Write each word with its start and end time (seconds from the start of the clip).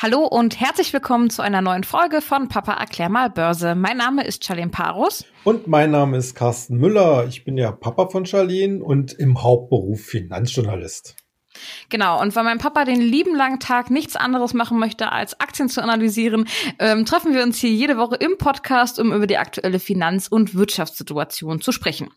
Hallo 0.00 0.24
und 0.24 0.60
herzlich 0.60 0.92
willkommen 0.92 1.28
zu 1.28 1.42
einer 1.42 1.60
neuen 1.60 1.82
Folge 1.82 2.20
von 2.20 2.46
Papa 2.46 2.72
erklär 2.74 3.08
mal 3.08 3.30
Börse. 3.30 3.74
Mein 3.74 3.96
Name 3.96 4.24
ist 4.24 4.44
Charlene 4.44 4.70
Parus. 4.70 5.24
Und 5.42 5.66
mein 5.66 5.90
Name 5.90 6.18
ist 6.18 6.36
Carsten 6.36 6.76
Müller. 6.76 7.26
Ich 7.26 7.42
bin 7.42 7.56
der 7.56 7.72
Papa 7.72 8.06
von 8.06 8.24
Charlene 8.24 8.80
und 8.80 9.12
im 9.14 9.42
Hauptberuf 9.42 10.00
Finanzjournalist. 10.00 11.16
Genau, 11.88 12.20
und 12.20 12.34
weil 12.36 12.44
mein 12.44 12.58
Papa 12.58 12.84
den 12.84 13.00
lieben 13.00 13.34
langen 13.34 13.60
Tag 13.60 13.90
nichts 13.90 14.16
anderes 14.16 14.54
machen 14.54 14.78
möchte, 14.78 15.12
als 15.12 15.38
Aktien 15.40 15.68
zu 15.68 15.82
analysieren, 15.82 16.48
ähm, 16.78 17.04
treffen 17.04 17.34
wir 17.34 17.42
uns 17.42 17.58
hier 17.58 17.70
jede 17.70 17.96
Woche 17.96 18.16
im 18.16 18.38
Podcast, 18.38 18.98
um 18.98 19.12
über 19.12 19.26
die 19.26 19.38
aktuelle 19.38 19.78
Finanz- 19.78 20.28
und 20.28 20.54
Wirtschaftssituation 20.54 21.60
zu 21.60 21.72
sprechen. 21.72 22.10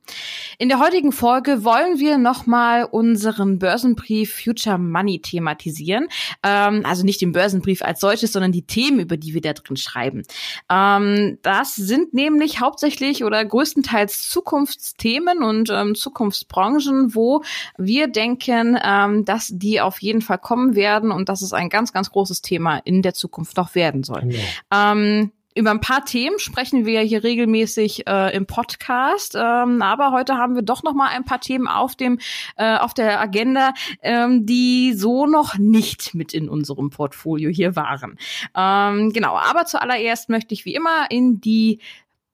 In 0.57 0.69
der 0.69 0.79
heutigen 0.79 1.11
Folge 1.11 1.63
wollen 1.63 1.99
wir 1.99 2.17
nochmal 2.17 2.85
unseren 2.85 3.59
Börsenbrief 3.59 4.41
Future 4.43 4.77
Money 4.77 5.21
thematisieren. 5.21 6.07
Ähm, 6.43 6.85
also 6.85 7.03
nicht 7.03 7.21
den 7.21 7.31
Börsenbrief 7.31 7.81
als 7.81 7.99
solches, 7.99 8.31
sondern 8.33 8.51
die 8.51 8.65
Themen, 8.65 8.99
über 8.99 9.17
die 9.17 9.33
wir 9.33 9.41
da 9.41 9.53
drin 9.53 9.77
schreiben. 9.77 10.23
Ähm, 10.69 11.37
das 11.41 11.75
sind 11.75 12.13
nämlich 12.13 12.59
hauptsächlich 12.59 13.23
oder 13.23 13.43
größtenteils 13.43 14.29
Zukunftsthemen 14.29 15.43
und 15.43 15.69
ähm, 15.69 15.95
Zukunftsbranchen, 15.95 17.15
wo 17.15 17.43
wir 17.77 18.07
denken, 18.07 18.77
ähm, 18.83 19.25
dass 19.31 19.49
die 19.53 19.79
auf 19.79 20.01
jeden 20.01 20.21
Fall 20.21 20.39
kommen 20.39 20.75
werden 20.75 21.09
und 21.09 21.29
dass 21.29 21.41
es 21.41 21.53
ein 21.53 21.69
ganz, 21.69 21.93
ganz 21.93 22.11
großes 22.11 22.41
Thema 22.41 22.79
in 22.83 23.01
der 23.01 23.13
Zukunft 23.13 23.55
noch 23.55 23.75
werden 23.75 24.03
soll. 24.03 24.23
Genau. 24.23 24.43
Ähm, 24.73 25.31
über 25.55 25.71
ein 25.71 25.79
paar 25.79 26.03
Themen 26.03 26.37
sprechen 26.37 26.85
wir 26.85 26.99
hier 26.99 27.23
regelmäßig 27.23 28.07
äh, 28.07 28.35
im 28.35 28.45
Podcast, 28.45 29.35
ähm, 29.35 29.81
aber 29.81 30.11
heute 30.11 30.35
haben 30.35 30.55
wir 30.55 30.63
doch 30.63 30.83
noch 30.83 30.93
mal 30.93 31.07
ein 31.07 31.23
paar 31.23 31.39
Themen 31.39 31.69
auf 31.69 31.95
dem 31.95 32.19
äh, 32.57 32.75
auf 32.75 32.93
der 32.93 33.21
Agenda, 33.21 33.73
ähm, 34.01 34.45
die 34.45 34.93
so 34.93 35.25
noch 35.25 35.57
nicht 35.57 36.13
mit 36.13 36.33
in 36.33 36.49
unserem 36.49 36.89
Portfolio 36.89 37.49
hier 37.49 37.77
waren. 37.77 38.17
Ähm, 38.53 39.13
genau, 39.13 39.37
aber 39.37 39.65
zuallererst 39.65 40.27
möchte 40.27 40.53
ich 40.53 40.65
wie 40.65 40.75
immer 40.75 41.09
in 41.09 41.39
die 41.39 41.79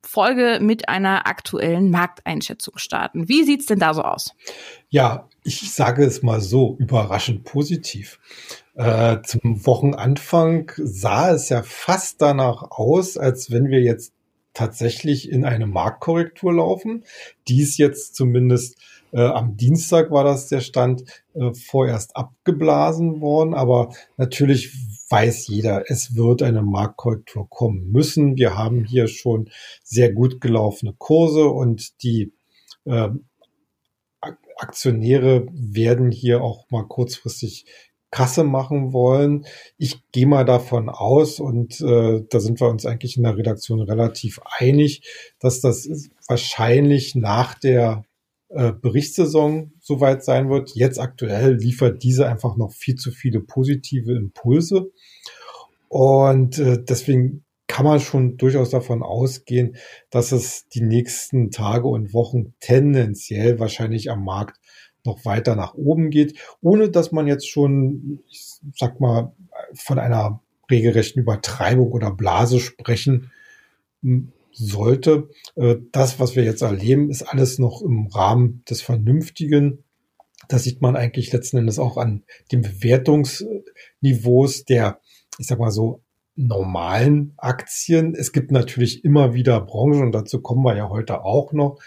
Folge 0.08 0.60
mit 0.62 0.90
einer 0.90 1.28
aktuellen 1.28 1.92
Markteinschätzung 1.92 2.78
starten. 2.78 3.28
Wie 3.28 3.44
sieht's 3.44 3.66
denn 3.66 3.80
da 3.80 3.94
so 3.94 4.02
aus? 4.02 4.34
Ja, 4.90 5.28
ich 5.44 5.72
sage 5.72 6.04
es 6.04 6.24
mal 6.24 6.42
so, 6.42 6.76
überraschend 6.80 7.44
positiv. 7.44 8.20
Äh, 8.76 9.22
zum 9.24 9.66
Wochenanfang 9.66 10.72
sah 10.78 11.32
es 11.32 11.50
ja 11.50 11.64
fast 11.64 12.22
danach 12.22 12.72
aus, 12.72 13.18
als 13.18 13.52
wenn 13.52 13.70
wir 13.70 13.82
jetzt 13.82 14.14
tatsächlich 14.54 15.32
in 15.32 15.46
eine 15.46 15.68
Marktkorrektur 15.68 16.54
laufen. 16.54 17.04
Dies 17.48 17.78
jetzt 17.78 18.16
zumindest 18.16 18.76
äh, 19.12 19.22
am 19.22 19.56
Dienstag 19.56 20.12
war 20.12 20.24
das 20.24 20.48
der 20.48 20.62
Stand 20.62 21.04
äh, 21.34 21.54
vorerst 21.54 22.16
abgeblasen 22.16 23.22
worden, 23.22 23.54
aber 23.54 23.94
natürlich 24.18 24.74
weiß 25.10 25.48
jeder, 25.48 25.90
es 25.90 26.16
wird 26.16 26.42
eine 26.42 26.62
Marktkorrektur 26.62 27.50
kommen 27.50 27.92
müssen. 27.92 28.36
Wir 28.36 28.58
haben 28.58 28.84
hier 28.84 29.08
schon 29.08 29.50
sehr 29.84 30.12
gut 30.14 30.42
gelaufene 30.42 30.94
Kurse 30.98 31.48
und 31.48 32.04
die 32.04 32.34
äh, 32.86 33.10
Aktionäre 34.58 35.46
werden 35.52 36.12
hier 36.12 36.42
auch 36.42 36.70
mal 36.72 36.88
kurzfristig 36.88 37.66
Kasse 38.10 38.44
machen 38.44 38.94
wollen. 38.94 39.46
Ich 39.78 40.00
gehe 40.12 40.26
mal 40.26 40.46
davon 40.46 40.90
aus, 40.90 41.40
und 41.40 41.80
äh, 41.82 42.24
da 42.30 42.40
sind 42.40 42.60
wir 42.60 42.70
uns 42.70 42.86
eigentlich 42.86 43.18
in 43.18 43.24
der 43.24 43.38
Redaktion 43.38 43.82
relativ 43.82 44.40
einig, 44.58 45.02
dass 45.40 45.62
das 45.62 46.10
wahrscheinlich 46.28 47.16
nach 47.16 47.54
der 47.54 48.06
äh, 48.50 48.72
Berichtssaison 48.72 49.74
soweit 49.80 50.24
sein 50.24 50.50
wird. 50.50 50.72
Jetzt 50.74 51.00
aktuell 51.00 51.56
liefert 51.56 52.04
diese 52.04 52.28
einfach 52.28 52.56
noch 52.56 52.72
viel 52.72 52.96
zu 52.96 53.12
viele 53.12 53.42
positive 53.42 54.14
Impulse. 54.14 54.92
Und 55.90 56.60
äh, 56.60 56.82
deswegen 56.82 57.44
kann 57.68 57.86
man 57.86 58.00
schon 58.00 58.38
durchaus 58.38 58.70
davon 58.70 59.04
ausgehen, 59.04 59.76
dass 60.10 60.32
es 60.32 60.68
die 60.70 60.82
nächsten 60.82 61.52
Tage 61.52 61.88
und 61.88 62.14
Wochen 62.14 62.54
tendenziell 62.60 63.60
wahrscheinlich 63.60 64.10
am 64.10 64.24
Markt 64.24 64.60
noch 65.06 65.26
weiter 65.26 65.56
nach 65.56 65.74
oben 65.74 66.10
geht, 66.10 66.38
ohne 66.62 66.90
dass 66.90 67.12
man 67.12 67.28
jetzt 67.28 67.50
schon, 67.50 68.22
ich 68.30 68.60
sag 68.76 69.00
mal, 69.00 69.34
von 69.74 70.00
einer 70.00 70.42
regelrechten 70.70 71.22
Übertreibung 71.22 71.92
oder 71.92 72.12
Blase 72.12 72.60
sprechen 72.60 73.32
sollte. 74.58 75.30
Äh, 75.56 75.78
das, 75.92 76.20
was 76.20 76.36
wir 76.36 76.44
jetzt 76.44 76.62
erleben, 76.62 77.10
ist 77.10 77.24
alles 77.24 77.60
noch 77.60 77.82
im 77.82 78.08
Rahmen 78.08 78.64
des 78.70 78.82
Vernünftigen. 78.82 79.84
Das 80.50 80.64
sieht 80.64 80.82
man 80.82 80.96
eigentlich 80.96 81.32
letzten 81.32 81.58
Endes 81.58 81.80
auch 81.80 81.98
an 81.98 82.24
den 82.52 82.62
Bewertungsniveaus 82.62 84.66
der, 84.66 85.00
ich 85.38 85.48
sag 85.48 85.60
mal 85.60 85.72
so, 85.72 86.02
normalen 86.36 87.34
Aktien. 87.38 88.14
Es 88.14 88.32
gibt 88.32 88.52
natürlich 88.52 89.04
immer 89.04 89.34
wieder 89.34 89.60
Branchen, 89.60 90.04
und 90.04 90.12
dazu 90.12 90.40
kommen 90.40 90.64
wir 90.64 90.76
ja 90.76 90.90
heute 90.90 91.24
auch 91.24 91.52
noch, 91.52 91.80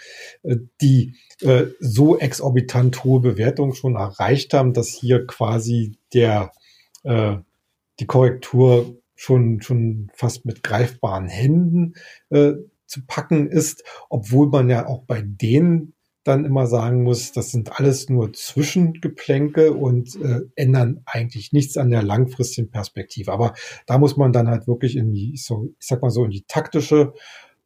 äh, 0.43 0.57
die 0.81 1.15
äh, 1.41 1.67
so 1.79 2.17
exorbitant 2.17 3.03
hohe 3.03 3.21
Bewertungen 3.21 3.73
schon 3.73 3.95
erreicht 3.95 4.53
haben, 4.53 4.73
dass 4.73 4.89
hier 4.89 5.25
quasi 5.25 5.97
der, 6.13 6.51
die 7.03 8.05
Korrektur 8.05 9.00
schon, 9.21 9.61
schon 9.61 10.09
fast 10.15 10.45
mit 10.45 10.63
greifbaren 10.63 11.27
Händen 11.27 11.93
äh, 12.31 12.53
zu 12.87 13.05
packen 13.05 13.47
ist, 13.47 13.83
obwohl 14.09 14.47
man 14.47 14.67
ja 14.67 14.87
auch 14.87 15.03
bei 15.03 15.21
denen 15.23 15.93
dann 16.23 16.43
immer 16.43 16.65
sagen 16.65 17.03
muss, 17.03 17.31
das 17.31 17.51
sind 17.51 17.79
alles 17.79 18.09
nur 18.09 18.33
Zwischengeplänke 18.33 19.73
und 19.73 20.15
äh, 20.15 20.41
ändern 20.55 21.01
eigentlich 21.05 21.53
nichts 21.53 21.77
an 21.77 21.91
der 21.91 22.01
langfristigen 22.01 22.71
Perspektive. 22.71 23.31
Aber 23.31 23.53
da 23.85 23.99
muss 23.99 24.17
man 24.17 24.33
dann 24.33 24.47
halt 24.47 24.67
wirklich 24.67 24.95
in 24.95 25.13
die, 25.13 25.37
so, 25.37 25.69
ich 25.79 25.85
sag 25.85 26.01
mal 26.01 26.09
so, 26.09 26.25
in 26.25 26.31
die 26.31 26.45
taktische 26.47 27.13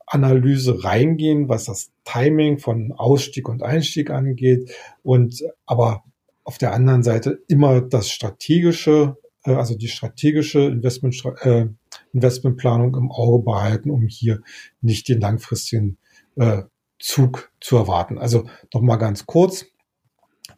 Analyse 0.07 0.83
reingehen, 0.83 1.47
was 1.47 1.65
das 1.65 1.91
Timing 2.03 2.59
von 2.59 2.91
Ausstieg 2.91 3.47
und 3.47 3.63
Einstieg 3.63 4.09
angeht. 4.09 4.71
Und 5.03 5.41
aber 5.65 6.03
auf 6.43 6.57
der 6.57 6.73
anderen 6.73 7.03
Seite 7.03 7.39
immer 7.47 7.79
das 7.79 8.09
strategische 8.09 9.15
also 9.53 9.75
die 9.75 9.87
strategische 9.87 10.59
Investment, 10.59 11.21
äh, 11.41 11.67
Investmentplanung 12.13 12.95
im 12.95 13.11
Auge 13.11 13.43
behalten, 13.43 13.91
um 13.91 14.07
hier 14.07 14.41
nicht 14.81 15.07
den 15.07 15.21
langfristigen 15.21 15.97
äh, 16.35 16.63
Zug 16.99 17.51
zu 17.59 17.77
erwarten. 17.77 18.17
Also 18.17 18.47
nochmal 18.73 18.97
ganz 18.97 19.25
kurz. 19.25 19.65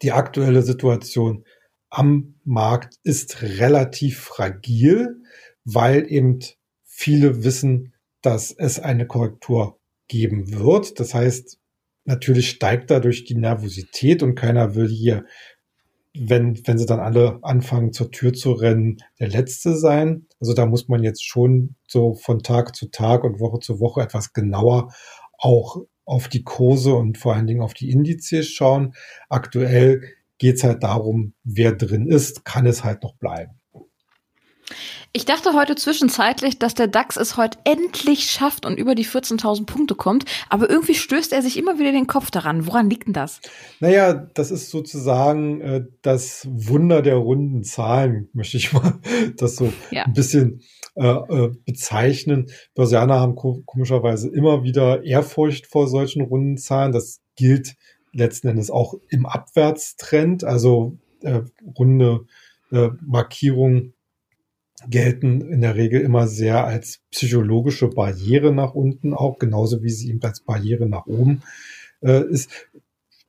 Die 0.02 0.12
aktuelle 0.12 0.62
Situation 0.62 1.44
am 1.90 2.34
Markt 2.44 2.98
ist 3.02 3.42
relativ 3.42 4.20
fragil, 4.20 5.22
weil 5.64 6.10
eben 6.10 6.38
viele 6.84 7.44
wissen, 7.44 7.94
dass 8.22 8.52
es 8.52 8.78
eine 8.78 9.06
Korrektur 9.06 9.78
geben 10.08 10.52
wird. 10.52 11.00
Das 11.00 11.14
heißt, 11.14 11.58
natürlich 12.04 12.50
steigt 12.50 12.90
dadurch 12.90 13.24
die 13.24 13.36
Nervosität 13.36 14.22
und 14.22 14.34
keiner 14.34 14.74
will 14.74 14.88
hier 14.88 15.24
wenn, 16.14 16.60
wenn 16.66 16.78
sie 16.78 16.86
dann 16.86 17.00
alle 17.00 17.38
anfangen 17.42 17.92
zur 17.92 18.10
Tür 18.10 18.32
zu 18.32 18.52
rennen, 18.52 18.98
der 19.20 19.28
Letzte 19.28 19.76
sein. 19.76 20.26
Also 20.40 20.54
da 20.54 20.66
muss 20.66 20.88
man 20.88 21.02
jetzt 21.02 21.24
schon 21.24 21.76
so 21.86 22.14
von 22.14 22.42
Tag 22.42 22.74
zu 22.74 22.90
Tag 22.90 23.24
und 23.24 23.40
Woche 23.40 23.60
zu 23.60 23.80
Woche 23.80 24.00
etwas 24.00 24.32
genauer 24.32 24.92
auch 25.38 25.76
auf 26.04 26.28
die 26.28 26.42
Kurse 26.42 26.94
und 26.94 27.18
vor 27.18 27.34
allen 27.34 27.46
Dingen 27.46 27.60
auf 27.60 27.74
die 27.74 27.90
Indizes 27.90 28.48
schauen. 28.48 28.94
Aktuell 29.28 30.02
geht's 30.38 30.64
halt 30.64 30.82
darum, 30.82 31.34
wer 31.44 31.72
drin 31.72 32.06
ist, 32.06 32.44
kann 32.44 32.66
es 32.66 32.82
halt 32.82 33.02
noch 33.02 33.14
bleiben. 33.16 33.57
Ich 35.12 35.24
dachte 35.24 35.54
heute 35.54 35.74
zwischenzeitlich, 35.74 36.58
dass 36.58 36.74
der 36.74 36.86
DAX 36.86 37.16
es 37.16 37.36
heute 37.36 37.58
endlich 37.64 38.30
schafft 38.30 38.66
und 38.66 38.78
über 38.78 38.94
die 38.94 39.06
14.000 39.06 39.64
Punkte 39.64 39.94
kommt, 39.94 40.24
aber 40.50 40.68
irgendwie 40.68 40.94
stößt 40.94 41.32
er 41.32 41.42
sich 41.42 41.56
immer 41.56 41.78
wieder 41.78 41.92
den 41.92 42.06
Kopf 42.06 42.30
daran. 42.30 42.66
Woran 42.66 42.90
liegt 42.90 43.06
denn 43.06 43.14
das? 43.14 43.40
Naja, 43.80 44.12
das 44.12 44.50
ist 44.50 44.70
sozusagen 44.70 45.60
äh, 45.60 45.84
das 46.02 46.46
Wunder 46.50 47.00
der 47.00 47.16
runden 47.16 47.64
Zahlen, 47.64 48.28
möchte 48.34 48.58
ich 48.58 48.72
mal 48.72 49.00
das 49.36 49.56
so 49.56 49.72
ja. 49.90 50.04
ein 50.04 50.12
bisschen 50.12 50.60
äh, 50.94 51.06
äh, 51.06 51.52
bezeichnen. 51.64 52.50
Börsianer 52.74 53.18
haben 53.18 53.34
komischerweise 53.34 54.28
immer 54.28 54.62
wieder 54.62 55.04
Ehrfurcht 55.04 55.66
vor 55.66 55.88
solchen 55.88 56.22
runden 56.22 56.58
Zahlen. 56.58 56.92
Das 56.92 57.20
gilt 57.34 57.76
letzten 58.12 58.48
Endes 58.48 58.70
auch 58.70 58.94
im 59.08 59.24
Abwärtstrend, 59.24 60.44
also 60.44 60.98
äh, 61.22 61.40
runde 61.78 62.26
äh, 62.72 62.88
Markierungen 63.00 63.94
gelten 64.88 65.40
in 65.40 65.60
der 65.60 65.74
Regel 65.74 66.00
immer 66.00 66.26
sehr 66.26 66.64
als 66.64 67.00
psychologische 67.10 67.88
Barriere 67.88 68.52
nach 68.52 68.74
unten 68.74 69.14
auch, 69.14 69.38
genauso 69.38 69.82
wie 69.82 69.90
sie 69.90 70.08
eben 70.08 70.22
als 70.22 70.40
Barriere 70.40 70.86
nach 70.86 71.06
oben 71.06 71.42
äh, 72.00 72.24
ist. 72.28 72.50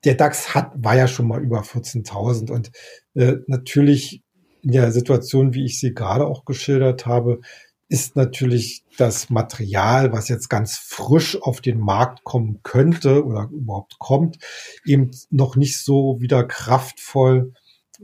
Der 0.04 0.14
DAX 0.14 0.54
hat, 0.54 0.72
war 0.74 0.96
ja 0.96 1.06
schon 1.06 1.28
mal 1.28 1.42
über 1.42 1.60
14.000 1.60 2.50
und 2.50 2.70
äh, 3.14 3.36
natürlich 3.46 4.22
in 4.62 4.72
der 4.72 4.92
Situation, 4.92 5.54
wie 5.54 5.64
ich 5.64 5.78
sie 5.78 5.94
gerade 5.94 6.26
auch 6.26 6.44
geschildert 6.44 7.06
habe, 7.06 7.40
ist 7.88 8.14
natürlich 8.14 8.84
das 8.98 9.30
Material, 9.30 10.12
was 10.12 10.28
jetzt 10.28 10.48
ganz 10.48 10.76
frisch 10.76 11.40
auf 11.42 11.60
den 11.60 11.80
Markt 11.80 12.22
kommen 12.24 12.60
könnte 12.62 13.24
oder 13.24 13.50
überhaupt 13.52 13.98
kommt, 13.98 14.38
eben 14.84 15.10
noch 15.30 15.56
nicht 15.56 15.78
so 15.82 16.20
wieder 16.20 16.44
kraftvoll, 16.44 17.52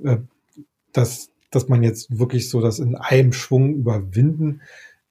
äh, 0.02 0.18
dass 0.92 1.30
dass 1.56 1.68
man 1.68 1.82
jetzt 1.82 2.18
wirklich 2.18 2.48
so 2.48 2.60
das 2.60 2.78
in 2.78 2.94
einem 2.94 3.32
Schwung 3.32 3.74
überwinden 3.74 4.60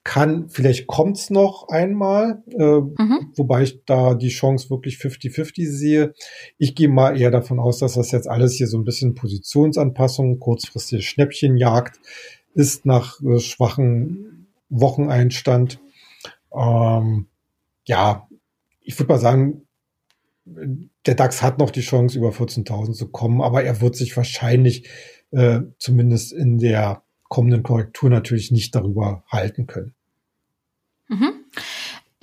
kann. 0.06 0.50
Vielleicht 0.50 0.88
kommt's 0.88 1.30
noch 1.32 1.68
einmal, 1.68 2.44
äh, 2.52 2.80
mhm. 2.80 3.32
wobei 3.36 3.64
ich 3.64 3.84
da 3.86 4.14
die 4.14 4.30
Chance 4.30 4.70
wirklich 4.70 4.98
50-50 4.98 5.70
sehe. 5.70 6.14
Ich 6.58 6.76
gehe 6.76 6.88
mal 6.88 7.20
eher 7.20 7.32
davon 7.32 7.60
aus, 7.60 7.80
dass 7.80 7.96
das 7.96 8.12
jetzt 8.12 8.30
alles 8.30 8.54
hier 8.54 8.68
so 8.68 8.78
ein 8.78 8.86
bisschen 8.86 9.16
Positionsanpassung, 9.16 10.40
kurzfristige 10.40 11.02
Schnäppchenjagd 11.02 12.00
ist 12.54 12.86
nach 12.86 13.20
äh, 13.22 13.40
schwachen 13.40 14.48
Wocheneinstand. 14.70 15.80
Ähm, 16.56 17.28
ja, 17.86 18.28
ich 18.82 18.98
würde 19.00 19.14
mal 19.14 19.20
sagen, 19.20 19.66
der 20.46 21.16
DAX 21.16 21.42
hat 21.42 21.58
noch 21.58 21.72
die 21.72 21.82
Chance, 21.82 22.18
über 22.18 22.30
14.000 22.30 22.94
zu 22.94 23.08
kommen, 23.10 23.42
aber 23.42 23.64
er 23.64 23.82
wird 23.82 23.96
sich 23.96 24.16
wahrscheinlich 24.16 24.88
äh, 25.32 25.62
zumindest 25.78 26.34
in 26.34 26.58
der 26.58 27.04
kommenden 27.30 27.64
Korrektur 27.64 28.10
natürlich 28.10 28.52
nicht 28.52 28.76
darüber 28.76 29.24
halten 29.30 29.68
können. 29.68 29.94
Mhm. 31.08 31.45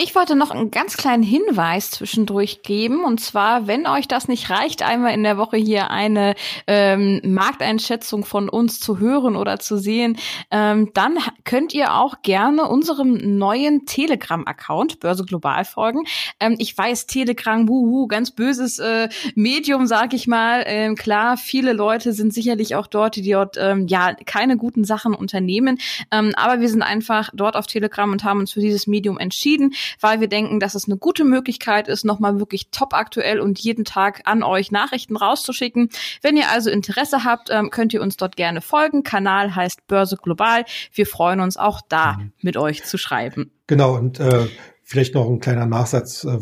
Ich 0.04 0.16
wollte 0.16 0.34
noch 0.34 0.50
einen 0.50 0.72
ganz 0.72 0.96
kleinen 0.96 1.22
Hinweis 1.22 1.92
zwischendurch 1.92 2.62
geben. 2.62 3.04
Und 3.04 3.20
zwar, 3.20 3.68
wenn 3.68 3.86
euch 3.86 4.08
das 4.08 4.26
nicht 4.26 4.50
reicht, 4.50 4.82
einmal 4.82 5.14
in 5.14 5.22
der 5.22 5.38
Woche 5.38 5.56
hier 5.56 5.92
eine 5.92 6.34
ähm, 6.66 7.20
Markteinschätzung 7.24 8.24
von 8.24 8.48
uns 8.48 8.80
zu 8.80 8.98
hören 8.98 9.36
oder 9.36 9.60
zu 9.60 9.78
sehen, 9.78 10.18
ähm, 10.50 10.90
dann 10.94 11.18
könnt 11.44 11.72
ihr 11.72 11.94
auch 11.94 12.22
gerne 12.22 12.68
unserem 12.68 13.38
neuen 13.38 13.86
Telegram-Account 13.86 14.98
Börse 14.98 15.24
Global 15.24 15.64
folgen. 15.64 16.00
Ähm, 16.40 16.56
ich 16.58 16.76
weiß, 16.76 17.06
Telegram, 17.06 17.68
wuhu, 17.68 18.08
ganz 18.08 18.32
böses 18.32 18.80
äh, 18.80 19.08
Medium, 19.36 19.86
sag 19.86 20.14
ich 20.14 20.26
mal. 20.26 20.64
Ähm, 20.66 20.96
klar, 20.96 21.36
viele 21.36 21.72
Leute 21.72 22.12
sind 22.12 22.34
sicherlich 22.34 22.74
auch 22.74 22.88
dort, 22.88 23.14
die 23.14 23.30
dort 23.30 23.56
ähm, 23.56 23.86
ja 23.86 24.14
keine 24.26 24.56
guten 24.56 24.82
Sachen 24.82 25.14
unternehmen. 25.14 25.78
Ähm, 26.10 26.32
aber 26.34 26.60
wir 26.60 26.68
sind 26.68 26.82
einfach 26.82 27.30
dort 27.34 27.54
auf 27.54 27.68
Telegram 27.68 28.10
und 28.10 28.24
haben 28.24 28.40
uns 28.40 28.50
für 28.50 28.60
dieses 28.60 28.88
Medium 28.88 29.16
entschieden 29.16 29.72
weil 30.00 30.20
wir 30.20 30.28
denken, 30.28 30.60
dass 30.60 30.74
es 30.74 30.86
eine 30.86 30.96
gute 30.96 31.24
Möglichkeit 31.24 31.88
ist, 31.88 32.04
nochmal 32.04 32.38
wirklich 32.38 32.70
top 32.70 32.94
aktuell 32.94 33.40
und 33.40 33.58
jeden 33.58 33.84
Tag 33.84 34.22
an 34.24 34.42
euch 34.42 34.70
Nachrichten 34.70 35.16
rauszuschicken. 35.16 35.90
Wenn 36.20 36.36
ihr 36.36 36.50
also 36.50 36.70
Interesse 36.70 37.24
habt, 37.24 37.50
ähm, 37.50 37.70
könnt 37.70 37.92
ihr 37.92 38.02
uns 38.02 38.16
dort 38.16 38.36
gerne 38.36 38.60
folgen. 38.60 39.02
Kanal 39.02 39.54
heißt 39.54 39.86
Börse 39.86 40.16
Global. 40.16 40.64
Wir 40.92 41.06
freuen 41.06 41.40
uns 41.40 41.56
auch 41.56 41.80
da 41.88 42.14
mhm. 42.14 42.32
mit 42.40 42.56
euch 42.56 42.84
zu 42.84 42.98
schreiben. 42.98 43.50
Genau, 43.66 43.94
und 43.94 44.20
äh, 44.20 44.48
vielleicht 44.82 45.14
noch 45.14 45.28
ein 45.28 45.40
kleiner 45.40 45.66
Nachsatz 45.66 46.24
äh, 46.24 46.38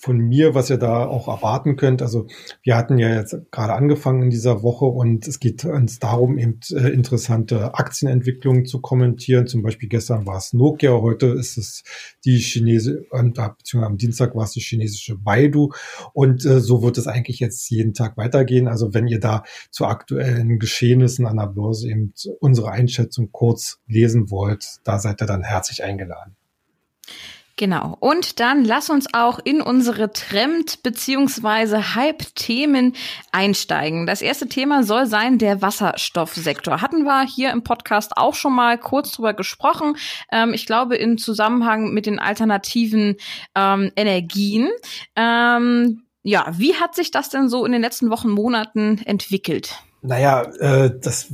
von 0.00 0.18
mir, 0.18 0.54
was 0.54 0.70
ihr 0.70 0.78
da 0.78 1.06
auch 1.06 1.28
erwarten 1.28 1.76
könnt. 1.76 2.00
Also 2.00 2.26
wir 2.62 2.76
hatten 2.76 2.96
ja 2.96 3.14
jetzt 3.14 3.36
gerade 3.50 3.74
angefangen 3.74 4.22
in 4.22 4.30
dieser 4.30 4.62
Woche 4.62 4.86
und 4.86 5.28
es 5.28 5.40
geht 5.40 5.64
uns 5.66 5.98
darum, 5.98 6.38
eben 6.38 6.58
äh, 6.70 6.88
interessante 6.88 7.74
Aktienentwicklungen 7.74 8.64
zu 8.64 8.80
kommentieren. 8.80 9.46
Zum 9.46 9.62
Beispiel 9.62 9.90
gestern 9.90 10.26
war 10.26 10.38
es 10.38 10.54
Nokia, 10.54 10.92
heute 10.92 11.26
ist 11.26 11.58
es 11.58 11.84
die 12.24 12.38
Chinese, 12.38 13.04
äh, 13.12 13.22
beziehungsweise 13.22 13.86
am 13.86 13.98
Dienstag 13.98 14.34
war 14.34 14.44
es 14.44 14.52
die 14.52 14.60
chinesische 14.60 15.16
Baidu. 15.16 15.72
Und 16.14 16.46
äh, 16.46 16.60
so 16.60 16.82
wird 16.82 16.96
es 16.96 17.06
eigentlich 17.06 17.38
jetzt 17.38 17.68
jeden 17.70 17.92
Tag 17.92 18.16
weitergehen. 18.16 18.68
Also 18.68 18.94
wenn 18.94 19.06
ihr 19.06 19.20
da 19.20 19.44
zu 19.70 19.84
aktuellen 19.84 20.58
Geschehnissen 20.58 21.26
an 21.26 21.36
der 21.36 21.46
Börse 21.46 21.90
eben 21.90 22.14
unsere 22.40 22.70
Einschätzung 22.70 23.32
kurz 23.32 23.80
lesen 23.86 24.30
wollt, 24.30 24.80
da 24.84 24.98
seid 24.98 25.20
ihr 25.22 25.26
dann 25.26 25.42
herzlich 25.42 25.84
eingeladen. 25.84 26.36
Genau. 27.60 27.98
Und 28.00 28.40
dann 28.40 28.64
lass 28.64 28.88
uns 28.88 29.12
auch 29.12 29.38
in 29.38 29.60
unsere 29.60 30.14
Trend- 30.14 30.82
beziehungsweise 30.82 31.94
Hype-Themen 31.94 32.94
einsteigen. 33.32 34.06
Das 34.06 34.22
erste 34.22 34.48
Thema 34.48 34.82
soll 34.82 35.04
sein 35.04 35.36
der 35.36 35.60
Wasserstoffsektor. 35.60 36.80
Hatten 36.80 37.02
wir 37.02 37.20
hier 37.26 37.50
im 37.50 37.62
Podcast 37.62 38.16
auch 38.16 38.34
schon 38.34 38.54
mal 38.54 38.78
kurz 38.78 39.12
drüber 39.12 39.34
gesprochen. 39.34 39.98
Ähm, 40.32 40.54
ich 40.54 40.64
glaube, 40.64 40.96
in 40.96 41.18
Zusammenhang 41.18 41.92
mit 41.92 42.06
den 42.06 42.18
alternativen 42.18 43.16
ähm, 43.54 43.92
Energien. 43.94 44.70
Ähm, 45.14 46.04
ja, 46.22 46.46
wie 46.56 46.76
hat 46.76 46.94
sich 46.94 47.10
das 47.10 47.28
denn 47.28 47.50
so 47.50 47.66
in 47.66 47.72
den 47.72 47.82
letzten 47.82 48.08
Wochen, 48.08 48.30
Monaten 48.30 49.02
entwickelt? 49.04 49.82
Naja, 50.00 50.44
äh, 50.60 50.98
das, 50.98 51.30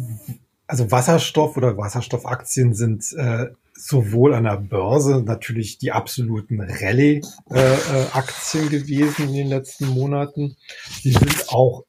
also 0.66 0.90
Wasserstoff 0.90 1.56
oder 1.56 1.76
Wasserstoffaktien 1.76 2.74
sind 2.74 3.12
äh, 3.16 3.48
sowohl 3.74 4.34
an 4.34 4.44
der 4.44 4.56
Börse 4.56 5.22
natürlich 5.22 5.78
die 5.78 5.92
absoluten 5.92 6.60
Rallye-Aktien 6.60 8.70
gewesen 8.70 9.28
in 9.28 9.34
den 9.34 9.48
letzten 9.48 9.88
Monaten. 9.88 10.56
Die 11.04 11.12
sind 11.12 11.48
auch 11.48 11.84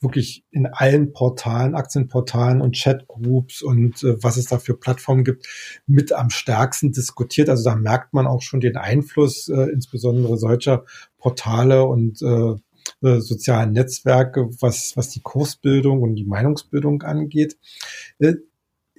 wirklich 0.00 0.44
in 0.50 0.66
allen 0.66 1.12
Portalen, 1.12 1.74
Aktienportalen 1.74 2.60
und 2.60 2.76
Chatgroups 2.76 3.62
und 3.62 4.02
äh, 4.02 4.22
was 4.22 4.36
es 4.36 4.46
da 4.46 4.58
für 4.58 4.76
Plattformen 4.76 5.24
gibt, 5.24 5.46
mit 5.86 6.12
am 6.12 6.30
stärksten 6.30 6.92
diskutiert. 6.92 7.48
Also 7.48 7.64
da 7.64 7.76
merkt 7.76 8.12
man 8.12 8.26
auch 8.26 8.42
schon 8.42 8.60
den 8.60 8.76
Einfluss 8.76 9.48
äh, 9.48 9.70
insbesondere 9.72 10.36
solcher 10.36 10.84
Portale 11.18 11.84
und 11.84 12.20
äh, 12.22 12.54
äh 13.02 13.20
sozialen 13.20 13.72
Netzwerke, 13.72 14.48
was, 14.60 14.96
was 14.96 15.08
die 15.10 15.22
Kursbildung 15.22 16.02
und 16.02 16.14
die 16.14 16.24
Meinungsbildung 16.24 17.02
angeht. 17.02 17.56
Äh, 18.18 18.34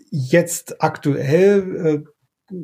jetzt 0.09 0.81
aktuell 0.81 2.05
äh, 2.49 2.55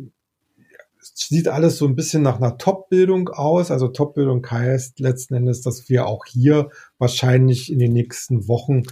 sieht 0.99 1.47
alles 1.47 1.77
so 1.77 1.85
ein 1.87 1.95
bisschen 1.95 2.23
nach 2.23 2.37
einer 2.37 2.57
Top-Bildung 2.57 3.29
aus. 3.29 3.71
Also 3.71 3.89
Top-Bildung 3.89 4.45
heißt 4.49 4.99
letzten 4.99 5.35
Endes, 5.35 5.61
dass 5.61 5.89
wir 5.89 6.07
auch 6.07 6.25
hier 6.25 6.69
wahrscheinlich 6.97 7.71
in 7.71 7.79
den 7.79 7.93
nächsten 7.93 8.47
Wochen 8.47 8.83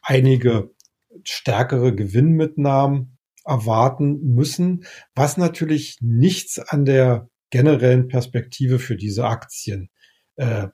einige 0.00 0.70
stärkere 1.24 1.94
Gewinnmitnahmen 1.94 3.18
erwarten 3.44 4.34
müssen, 4.34 4.84
was 5.14 5.36
natürlich 5.36 5.98
nichts 6.00 6.58
an 6.58 6.84
der 6.84 7.28
generellen 7.50 8.08
Perspektive 8.08 8.78
für 8.78 8.96
diese 8.96 9.26
Aktien 9.26 9.90
äh, 10.36 10.68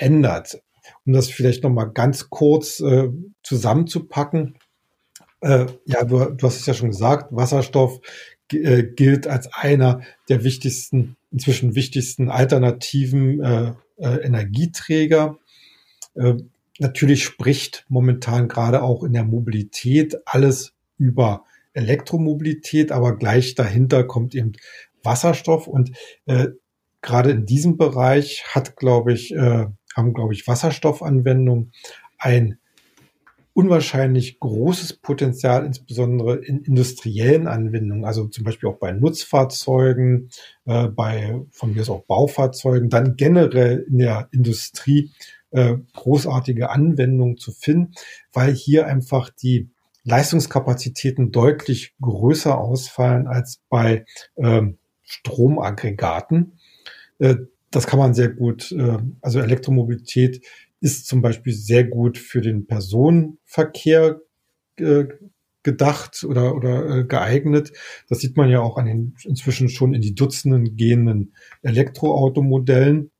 ändert. 0.00 0.60
Um 1.04 1.12
das 1.12 1.28
vielleicht 1.30 1.62
noch 1.62 1.70
mal 1.70 1.84
ganz 1.84 2.30
kurz 2.30 2.80
äh, 2.80 3.08
zusammenzupacken. 3.42 4.58
Äh, 5.40 5.66
ja, 5.86 6.04
du, 6.04 6.24
du 6.30 6.46
hast 6.46 6.60
es 6.60 6.66
ja 6.66 6.74
schon 6.74 6.90
gesagt, 6.90 7.28
Wasserstoff 7.30 8.00
äh, 8.52 8.82
gilt 8.82 9.26
als 9.26 9.52
einer 9.52 10.00
der 10.28 10.44
wichtigsten, 10.44 11.16
inzwischen 11.30 11.74
wichtigsten 11.74 12.28
alternativen 12.28 13.40
äh, 13.42 13.72
äh, 13.96 14.16
Energieträger. 14.24 15.38
Äh, 16.14 16.34
natürlich 16.78 17.24
spricht 17.24 17.84
momentan 17.88 18.48
gerade 18.48 18.82
auch 18.82 19.04
in 19.04 19.12
der 19.12 19.24
Mobilität 19.24 20.16
alles 20.26 20.72
über 20.98 21.44
Elektromobilität, 21.72 22.90
aber 22.92 23.16
gleich 23.16 23.54
dahinter 23.54 24.04
kommt 24.04 24.34
eben 24.34 24.52
Wasserstoff 25.02 25.66
und 25.66 25.92
äh, 26.26 26.48
gerade 27.00 27.30
in 27.30 27.46
diesem 27.46 27.76
Bereich 27.76 28.44
hat, 28.48 28.76
glaube 28.76 29.12
ich, 29.12 29.34
äh, 29.34 29.66
haben, 29.94 30.14
glaube 30.14 30.34
ich, 30.34 30.46
Wasserstoffanwendungen 30.46 31.72
ein 32.18 32.58
unwahrscheinlich 33.52 34.38
großes 34.38 34.94
Potenzial, 34.94 35.66
insbesondere 35.66 36.36
in 36.36 36.62
industriellen 36.62 37.46
Anwendungen, 37.46 38.04
also 38.04 38.26
zum 38.28 38.44
Beispiel 38.44 38.68
auch 38.68 38.78
bei 38.78 38.92
Nutzfahrzeugen, 38.92 40.30
äh, 40.66 40.86
bei 40.88 41.40
von 41.50 41.74
mir 41.74 41.82
aus 41.82 41.90
auch 41.90 42.04
Baufahrzeugen, 42.04 42.90
dann 42.90 43.16
generell 43.16 43.84
in 43.88 43.98
der 43.98 44.28
Industrie 44.32 45.10
äh, 45.50 45.76
großartige 45.94 46.70
Anwendungen 46.70 47.36
zu 47.36 47.52
finden, 47.52 47.92
weil 48.32 48.54
hier 48.54 48.86
einfach 48.86 49.30
die 49.30 49.68
Leistungskapazitäten 50.04 51.30
deutlich 51.30 51.94
größer 52.00 52.56
ausfallen 52.56 53.26
als 53.26 53.60
bei 53.68 54.06
ähm, 54.36 54.78
Stromaggregaten. 55.02 56.58
Äh, 57.18 57.36
das 57.70 57.86
kann 57.86 57.98
man 57.98 58.14
sehr 58.14 58.28
gut, 58.28 58.72
äh, 58.72 58.98
also 59.20 59.40
Elektromobilität 59.40 60.44
ist 60.80 61.06
zum 61.06 61.22
Beispiel 61.22 61.52
sehr 61.52 61.84
gut 61.84 62.18
für 62.18 62.40
den 62.40 62.66
Personenverkehr 62.66 64.20
äh, 64.78 65.04
gedacht 65.62 66.24
oder, 66.24 66.54
oder 66.54 66.98
äh, 66.98 67.04
geeignet. 67.04 67.72
Das 68.08 68.20
sieht 68.20 68.36
man 68.36 68.48
ja 68.48 68.60
auch 68.60 68.78
an 68.78 68.86
den 68.86 69.14
inzwischen 69.24 69.68
schon 69.68 69.94
in 69.94 70.00
die 70.00 70.14
Dutzenden 70.14 70.76
gehenden 70.76 71.34
Elektroautomodellen. 71.62 73.10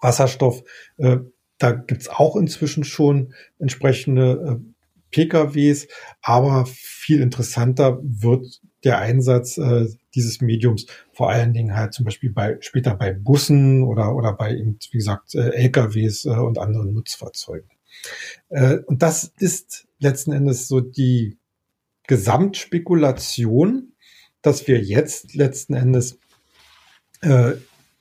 Wasserstoff, 0.00 0.64
äh, 0.96 1.18
da 1.58 1.72
gibt's 1.72 2.08
auch 2.08 2.36
inzwischen 2.36 2.84
schon 2.84 3.34
entsprechende 3.58 4.60
äh, 4.60 4.70
PKWs, 5.10 5.88
aber 6.22 6.66
viel 6.66 7.20
interessanter 7.20 8.00
wird 8.02 8.60
der 8.84 8.98
Einsatz 8.98 9.58
äh, 9.58 9.88
dieses 10.14 10.40
Mediums 10.40 10.86
vor 11.12 11.30
allen 11.30 11.52
Dingen 11.52 11.76
halt 11.76 11.94
zum 11.94 12.04
Beispiel 12.04 12.30
bei 12.30 12.56
später 12.60 12.94
bei 12.94 13.12
Bussen 13.12 13.82
oder 13.82 14.14
oder 14.14 14.32
bei 14.32 14.52
eben, 14.52 14.78
wie 14.90 14.98
gesagt 14.98 15.34
äh, 15.34 15.50
LKWs 15.50 16.24
äh, 16.24 16.30
und 16.30 16.58
anderen 16.58 16.92
Nutzfahrzeugen. 16.92 17.70
Äh, 18.48 18.78
und 18.86 19.02
das 19.02 19.32
ist 19.38 19.86
letzten 19.98 20.32
Endes 20.32 20.68
so 20.68 20.80
die 20.80 21.38
Gesamtspekulation, 22.06 23.92
dass 24.42 24.66
wir 24.66 24.80
jetzt 24.80 25.34
letzten 25.34 25.74
Endes 25.74 26.18
äh, 27.20 27.52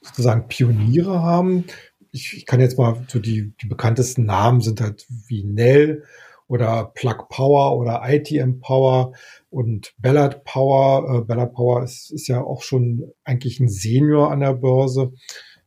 sozusagen 0.02 0.48
Pioniere 0.48 1.22
haben. 1.22 1.66
Ich, 2.12 2.36
ich 2.36 2.46
kann 2.46 2.60
jetzt 2.60 2.78
mal 2.78 3.06
so 3.08 3.20
die, 3.20 3.54
die 3.62 3.68
bekanntesten 3.68 4.26
Namen 4.26 4.62
sind 4.62 4.82
halt 4.82 5.06
wie 5.10 5.44
Nell 5.44 6.04
oder 6.48 6.92
Plug 6.96 7.28
Power 7.30 7.78
oder 7.78 8.02
ITM 8.04 8.60
Power 8.60 9.14
und 9.50 9.94
Ballard 9.98 10.44
Power. 10.44 11.22
Äh, 11.22 11.26
Ballard 11.26 11.54
Power 11.54 11.84
ist, 11.84 12.12
ist 12.12 12.28
ja 12.28 12.42
auch 12.42 12.62
schon 12.62 13.12
eigentlich 13.24 13.60
ein 13.60 13.70
Senior 13.70 14.32
an 14.32 14.42
der 14.42 14.54
Börse, 14.54 15.14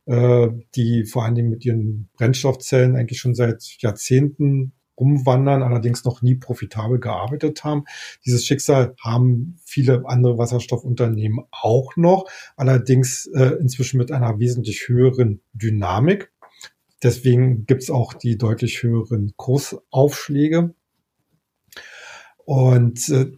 äh, 0.05 0.49
die 0.75 1.05
vor 1.05 1.23
allen 1.23 1.35
Dingen 1.35 1.49
mit 1.49 1.65
ihren 1.65 2.09
Brennstoffzellen 2.13 2.95
eigentlich 2.95 3.19
schon 3.19 3.35
seit 3.35 3.63
Jahrzehnten 3.79 4.73
rumwandern, 4.99 5.63
allerdings 5.63 6.03
noch 6.05 6.21
nie 6.21 6.35
profitabel 6.35 6.99
gearbeitet 6.99 7.63
haben. 7.63 7.85
Dieses 8.25 8.45
Schicksal 8.45 8.95
haben 9.01 9.57
viele 9.63 10.03
andere 10.05 10.37
Wasserstoffunternehmen 10.37 11.39
auch 11.51 11.95
noch, 11.95 12.25
allerdings 12.55 13.25
äh, 13.33 13.55
inzwischen 13.59 13.97
mit 13.97 14.11
einer 14.11 14.39
wesentlich 14.39 14.87
höheren 14.87 15.41
Dynamik. 15.53 16.31
Deswegen 17.01 17.65
gibt's 17.65 17.89
auch 17.89 18.13
die 18.13 18.37
deutlich 18.37 18.83
höheren 18.83 19.33
Kursaufschläge. 19.35 20.73
Und 22.45 23.09
äh, 23.09 23.31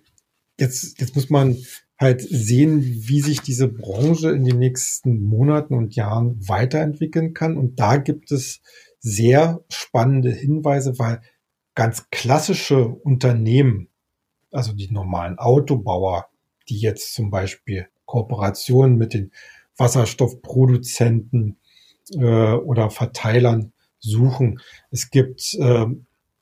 jetzt, 0.60 1.00
jetzt 1.00 1.16
muss 1.16 1.30
man 1.30 1.58
halt 1.98 2.22
sehen, 2.22 2.82
wie 2.82 3.22
sich 3.22 3.42
diese 3.42 3.68
Branche 3.68 4.32
in 4.32 4.44
den 4.44 4.60
nächsten 4.60 5.24
Monaten 5.24 5.74
und 5.74 5.96
Jahren 5.96 6.48
weiterentwickeln 6.48 7.34
kann. 7.34 7.58
Und 7.58 7.80
da 7.80 7.98
gibt 7.98 8.32
es 8.32 8.62
sehr 9.00 9.64
spannende 9.70 10.32
Hinweise, 10.32 11.00
weil 11.00 11.22
ganz 11.74 12.10
klassische 12.10 12.88
Unternehmen, 12.88 13.90
also 14.52 14.74
die 14.74 14.92
normalen 14.92 15.38
Autobauer, 15.38 16.28
die 16.70 16.80
jetzt 16.80 17.14
zum 17.14 17.30
Beispiel 17.30 17.88
Kooperationen 18.06 18.98
mit 18.98 19.14
den 19.14 19.32
Wasserstoffproduzenten 19.78 21.58
äh, 22.14 22.54
oder 22.54 22.90
Verteilern 22.90 23.74
suchen. 24.00 24.60
Es 24.92 25.10
gibt 25.10 25.54
äh, 25.56 25.86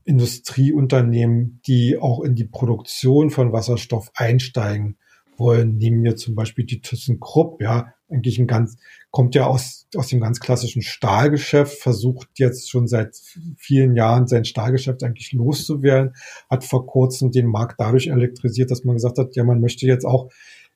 Industrieunternehmen, 0.06 1.62
die 1.66 1.98
auch 1.98 2.22
in 2.22 2.36
die 2.36 2.46
Produktion 2.46 3.30
von 3.30 3.54
Wasserstoff 3.54 4.12
einsteigen 4.16 4.98
wollen. 5.38 5.78
Nehmen 5.78 6.04
wir 6.04 6.16
zum 6.16 6.36
Beispiel 6.36 6.66
die 6.66 6.82
ThyssenKrupp, 6.82 7.62
ja, 7.62 7.94
eigentlich 8.10 8.38
ein 8.38 8.48
ganz, 8.48 8.78
kommt 9.12 9.34
ja 9.36 9.48
aus, 9.48 9.88
aus 9.96 10.08
dem 10.08 10.20
ganz 10.20 10.40
klassischen 10.40 10.82
Stahlgeschäft, 10.82 11.80
versucht 11.80 12.28
jetzt 12.36 12.70
schon 12.70 12.88
seit 12.88 13.16
vielen 13.58 13.96
Jahren 13.96 14.28
sein 14.28 14.46
Stahlgeschäft 14.46 15.04
eigentlich 15.04 15.34
loszuwerden, 15.34 16.14
hat 16.50 16.64
vor 16.64 16.86
kurzem 16.86 17.32
den 17.32 17.48
Markt 17.48 17.80
dadurch 17.80 18.08
elektrisiert, 18.08 18.72
dass 18.72 18.84
man 18.84 18.96
gesagt 18.96 19.18
hat, 19.18 19.36
ja, 19.36 19.44
man 19.44 19.62
möchte 19.62 19.88
jetzt 19.88 20.06
auch 20.06 20.30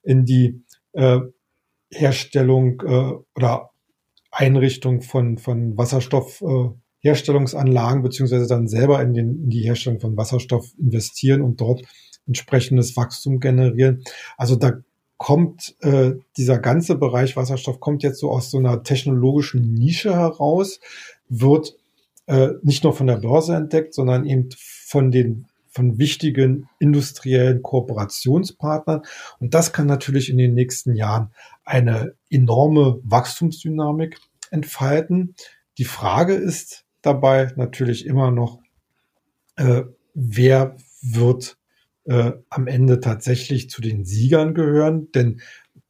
in 0.04 0.26
die 0.26 0.64
äh, 0.94 1.20
Herstellung 1.92 2.82
äh, 2.82 3.14
oder 3.36 3.70
Einrichtung 4.32 5.02
von, 5.02 5.38
von 5.38 5.78
Wasserstoff 5.78 6.42
äh, 6.42 6.70
Herstellungsanlagen 7.00 8.02
beziehungsweise 8.02 8.48
dann 8.48 8.68
selber 8.68 9.02
in, 9.02 9.14
den, 9.14 9.44
in 9.44 9.50
die 9.50 9.62
Herstellung 9.62 10.00
von 10.00 10.18
Wasserstoff 10.18 10.72
investieren 10.78 11.42
und 11.42 11.62
dort 11.62 11.84
entsprechendes 12.26 12.98
Wachstum 12.98 13.40
generieren. 13.40 14.04
Also 14.38 14.56
da 14.56 14.74
kommt 15.18 15.76
äh, 15.82 16.14
dieser 16.38 16.60
ganze 16.60 16.96
Bereich 16.96 17.36
Wasserstoff 17.36 17.80
kommt 17.80 18.04
jetzt 18.04 18.20
so 18.20 18.32
aus 18.32 18.52
so 18.52 18.58
einer 18.58 18.84
technologischen 18.84 19.74
Nische 19.74 20.14
heraus, 20.16 20.80
wird 21.28 21.76
äh, 22.28 22.50
nicht 22.62 22.84
nur 22.84 22.94
von 22.94 23.08
der 23.08 23.18
Börse 23.18 23.56
entdeckt, 23.56 23.94
sondern 23.94 24.26
eben 24.26 24.50
von 24.58 25.12
den 25.12 25.48
von 25.70 26.00
wichtigen 26.00 26.68
industriellen 26.80 27.62
Kooperationspartnern. 27.62 29.04
Und 29.40 29.54
das 29.54 29.74
kann 29.74 29.86
natürlich 29.86 30.30
in 30.30 30.40
den 30.40 30.56
nächsten 30.56 30.96
Jahren 30.96 31.30
eine 31.64 32.16
enorme 32.32 33.00
Wachstumsdynamik 33.04 34.18
entfalten. 34.50 35.36
Die 35.78 35.86
Frage 35.86 36.34
ist 36.34 36.87
dabei 37.08 37.52
natürlich 37.56 38.06
immer 38.06 38.32
noch, 38.32 38.60
äh, 39.56 39.84
wer 40.14 40.78
wird 41.02 41.58
äh, 42.06 42.34
am 42.50 42.68
Ende 42.68 43.00
tatsächlich 43.00 43.70
zu 43.70 43.82
den 43.82 44.06
Siegern 44.06 44.54
gehören, 44.54 45.12
denn 45.12 45.42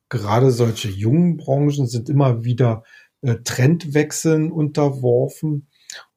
gerade 0.09 0.51
solche 0.51 0.89
jungen 0.89 1.37
Branchen 1.37 1.87
sind 1.87 2.09
immer 2.09 2.43
wieder 2.43 2.83
äh, 3.21 3.35
Trendwechseln 3.43 4.51
unterworfen 4.51 5.67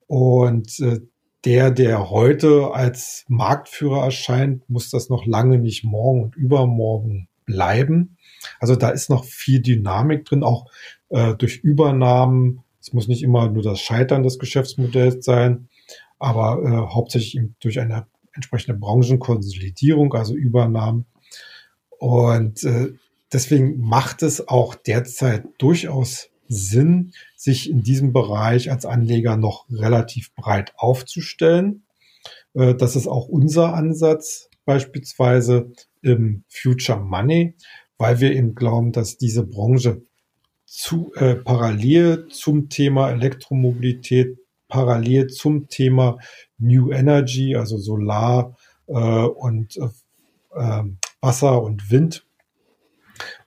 und 0.07 0.79
äh, 0.81 1.01
der, 1.45 1.71
der 1.71 2.11
heute 2.11 2.73
als 2.75 3.25
Marktführer 3.29 4.05
erscheint, 4.05 4.69
muss 4.69 4.91
das 4.91 5.09
noch 5.09 5.25
lange 5.25 5.59
nicht 5.59 5.85
morgen 5.85 6.23
und 6.23 6.37
übermorgen 6.37 7.29
bleiben. 7.47 8.17
Also 8.59 8.77
da 8.77 8.91
ist 8.91 9.09
noch 9.09 9.25
viel 9.25 9.61
Dynamik 9.61 10.25
drin, 10.27 10.43
auch 10.43 10.71
äh, 11.09 11.35
durch 11.35 11.59
Übernahmen. 11.59 12.63
Es 12.81 12.93
muss 12.93 13.09
nicht 13.09 13.23
immer 13.23 13.51
nur 13.51 13.63
das 13.63 13.81
Scheitern 13.81 14.23
des 14.23 14.39
Geschäftsmodells 14.39 15.25
sein, 15.25 15.69
aber 16.19 16.63
äh, 16.63 16.95
hauptsächlich 16.95 17.43
durch 17.61 17.81
eine 17.81 18.07
entsprechende 18.33 18.79
Branchenkonsolidierung, 18.79 20.15
also 20.15 20.35
Übernahmen. 20.35 21.07
Und 21.99 22.65
äh, 22.65 22.93
deswegen 23.33 23.81
macht 23.81 24.23
es 24.23 24.49
auch 24.49 24.75
derzeit 24.75 25.45
durchaus 25.59 26.31
Sinn, 26.49 27.13
sich 27.37 27.71
in 27.71 27.83
diesem 27.83 28.13
Bereich 28.13 28.71
als 28.71 28.85
Anleger 28.85 29.37
noch 29.37 29.67
relativ 29.71 30.35
breit 30.35 30.73
aufzustellen. 30.77 31.85
Äh, 32.55 32.75
das 32.75 32.97
ist 32.97 33.07
auch 33.07 33.29
unser 33.29 33.75
Ansatz 33.75 34.49
beispielsweise 34.65 35.73
im 36.03 36.45
Future 36.49 37.01
Money, 37.01 37.57
weil 37.99 38.21
wir 38.21 38.33
eben 38.33 38.55
glauben, 38.55 38.93
dass 38.93 39.19
diese 39.19 39.47
Branche 39.47 40.03
zu, 40.71 41.13
äh, 41.17 41.35
parallel 41.35 42.29
zum 42.29 42.69
Thema 42.69 43.11
Elektromobilität 43.11 44.39
parallel 44.69 45.27
zum 45.27 45.69
Thema 45.69 46.19
New 46.59 46.93
Energy, 46.93 47.57
also 47.57 47.77
Solar 47.77 48.57
äh, 48.87 48.93
und 48.93 49.77
äh, 49.77 49.89
ähm, 50.57 50.99
Wasser 51.21 51.61
und 51.61 51.91
Wind, 51.91 52.25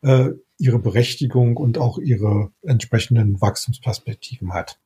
äh, 0.01 0.32
ihre 0.58 0.80
Berechtigung 0.80 1.56
und 1.56 1.77
auch 1.77 1.98
ihre 1.98 2.51
entsprechenden 2.62 3.39
Wachstumsperspektiven 3.39 4.53
hat. 4.53 4.82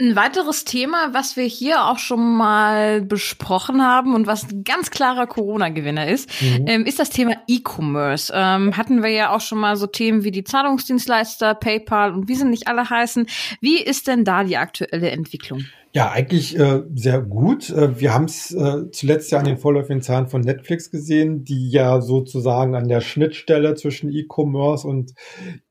Ein 0.00 0.16
weiteres 0.16 0.64
Thema, 0.64 1.12
was 1.12 1.36
wir 1.36 1.44
hier 1.44 1.84
auch 1.84 1.98
schon 1.98 2.36
mal 2.36 3.02
besprochen 3.02 3.82
haben 3.82 4.14
und 4.14 4.26
was 4.26 4.50
ein 4.50 4.64
ganz 4.64 4.90
klarer 4.90 5.26
Corona-Gewinner 5.26 6.08
ist, 6.08 6.30
mhm. 6.40 6.64
ähm, 6.66 6.86
ist 6.86 6.98
das 6.98 7.10
Thema 7.10 7.34
E-Commerce. 7.46 8.32
Ähm, 8.34 8.76
hatten 8.78 9.02
wir 9.02 9.10
ja 9.10 9.34
auch 9.34 9.42
schon 9.42 9.58
mal 9.58 9.76
so 9.76 9.86
Themen 9.86 10.24
wie 10.24 10.30
die 10.30 10.44
Zahlungsdienstleister, 10.44 11.54
PayPal 11.54 12.14
und 12.14 12.28
wie 12.28 12.34
sie 12.34 12.46
nicht 12.46 12.68
alle 12.68 12.88
heißen. 12.88 13.26
Wie 13.60 13.80
ist 13.82 14.08
denn 14.08 14.24
da 14.24 14.44
die 14.44 14.56
aktuelle 14.56 15.10
Entwicklung? 15.10 15.64
Ja, 15.92 16.10
eigentlich 16.10 16.58
äh, 16.58 16.82
sehr 16.94 17.20
gut. 17.20 17.68
Äh, 17.68 18.00
wir 18.00 18.14
haben 18.14 18.26
es 18.26 18.52
äh, 18.52 18.90
zuletzt 18.92 19.30
ja 19.32 19.40
an 19.40 19.44
den 19.44 19.58
vorläufigen 19.58 20.02
Zahlen 20.02 20.28
von 20.28 20.40
Netflix 20.40 20.90
gesehen, 20.90 21.44
die 21.44 21.68
ja 21.68 22.00
sozusagen 22.00 22.76
an 22.76 22.88
der 22.88 23.00
Schnittstelle 23.00 23.74
zwischen 23.74 24.10
E-Commerce 24.10 24.86
und 24.86 25.12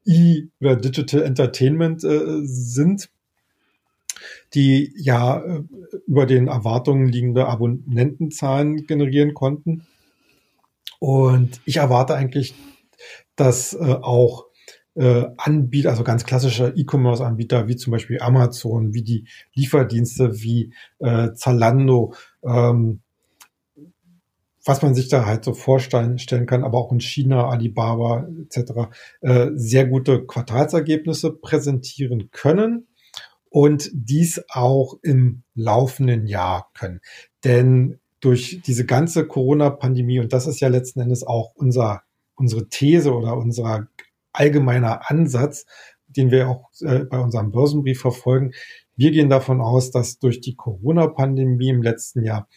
E- 0.06 0.44
oder 0.60 0.76
Digital 0.76 1.24
Entertainment 1.24 2.04
äh, 2.04 2.42
sind 2.44 3.10
die 4.54 4.94
ja 4.96 5.40
äh, 5.40 5.64
über 6.08 6.26
den 6.26 6.48
Erwartungen 6.48 7.08
liegende 7.08 7.48
Abonnentenzahlen 7.48 8.88
generieren 8.88 9.34
konnten. 9.34 9.86
Und 11.00 11.62
ich 11.66 11.78
erwarte 11.78 12.16
eigentlich, 12.16 12.56
dass 13.36 13.74
äh, 13.74 13.78
auch 14.02 14.46
äh, 14.96 15.26
Anbieter, 15.38 15.92
also 15.92 16.04
ganz 16.04 16.26
klassische 16.26 16.74
E-Commerce-Anbieter 16.76 17.68
wie 17.68 17.76
zum 17.76 17.92
Beispiel 17.92 18.20
Amazon, 18.20 18.94
wie 18.94 19.04
die 19.04 19.28
Lieferdienste 19.54 20.42
wie 20.42 20.74
Zalando, 21.36 22.14
ähm, 22.44 23.00
was 24.66 24.82
man 24.82 24.94
sich 24.94 25.08
da 25.08 25.26
halt 25.26 25.46
so 25.46 25.54
vorstellen 25.54 26.20
stellen 26.20 26.48
kann, 26.48 26.66
aber 26.66 26.80
auch 26.80 26.92
in 26.92 27.00
China, 27.00 27.48
Alibaba 27.48 28.28
etc., 28.42 28.90
sehr 29.56 29.86
gute 29.86 30.26
Quartalsergebnisse 30.26 31.32
präsentieren 31.32 32.30
können 32.32 32.89
und 33.50 33.90
dies 33.94 34.44
auch 34.50 34.96
im 35.02 35.44
laufenden 35.56 36.28
Jahr 36.28 36.70
können. 36.74 37.02
Denn 37.44 38.00
durch 38.20 38.62
diese 38.66 38.86
ganze 38.86 39.28
Corona-Pandemie, 39.28 40.20
und 40.20 40.34
das 40.34 40.48
ist 40.48 40.60
ja 40.60 40.68
letzten 40.68 41.02
Endes 41.02 41.26
auch 41.26 41.54
unser, 41.56 42.04
unsere 42.36 42.68
These 42.68 43.14
oder 43.14 43.38
unser 43.38 43.88
allgemeiner 44.34 45.10
Ansatz, 45.10 45.66
den 46.08 46.32
wir 46.32 46.50
auch 46.50 46.70
äh, 46.82 47.06
bei 47.06 47.20
unserem 47.20 47.52
Börsenbrief 47.52 48.02
verfolgen. 48.02 48.52
Wir 48.96 49.12
gehen 49.12 49.30
davon 49.30 49.62
aus, 49.62 49.92
dass 49.92 50.20
durch 50.20 50.42
die 50.42 50.56
Corona-Pandemie 50.56 51.70
im 51.70 51.82
letzten 51.82 52.24
Jahr 52.24 52.48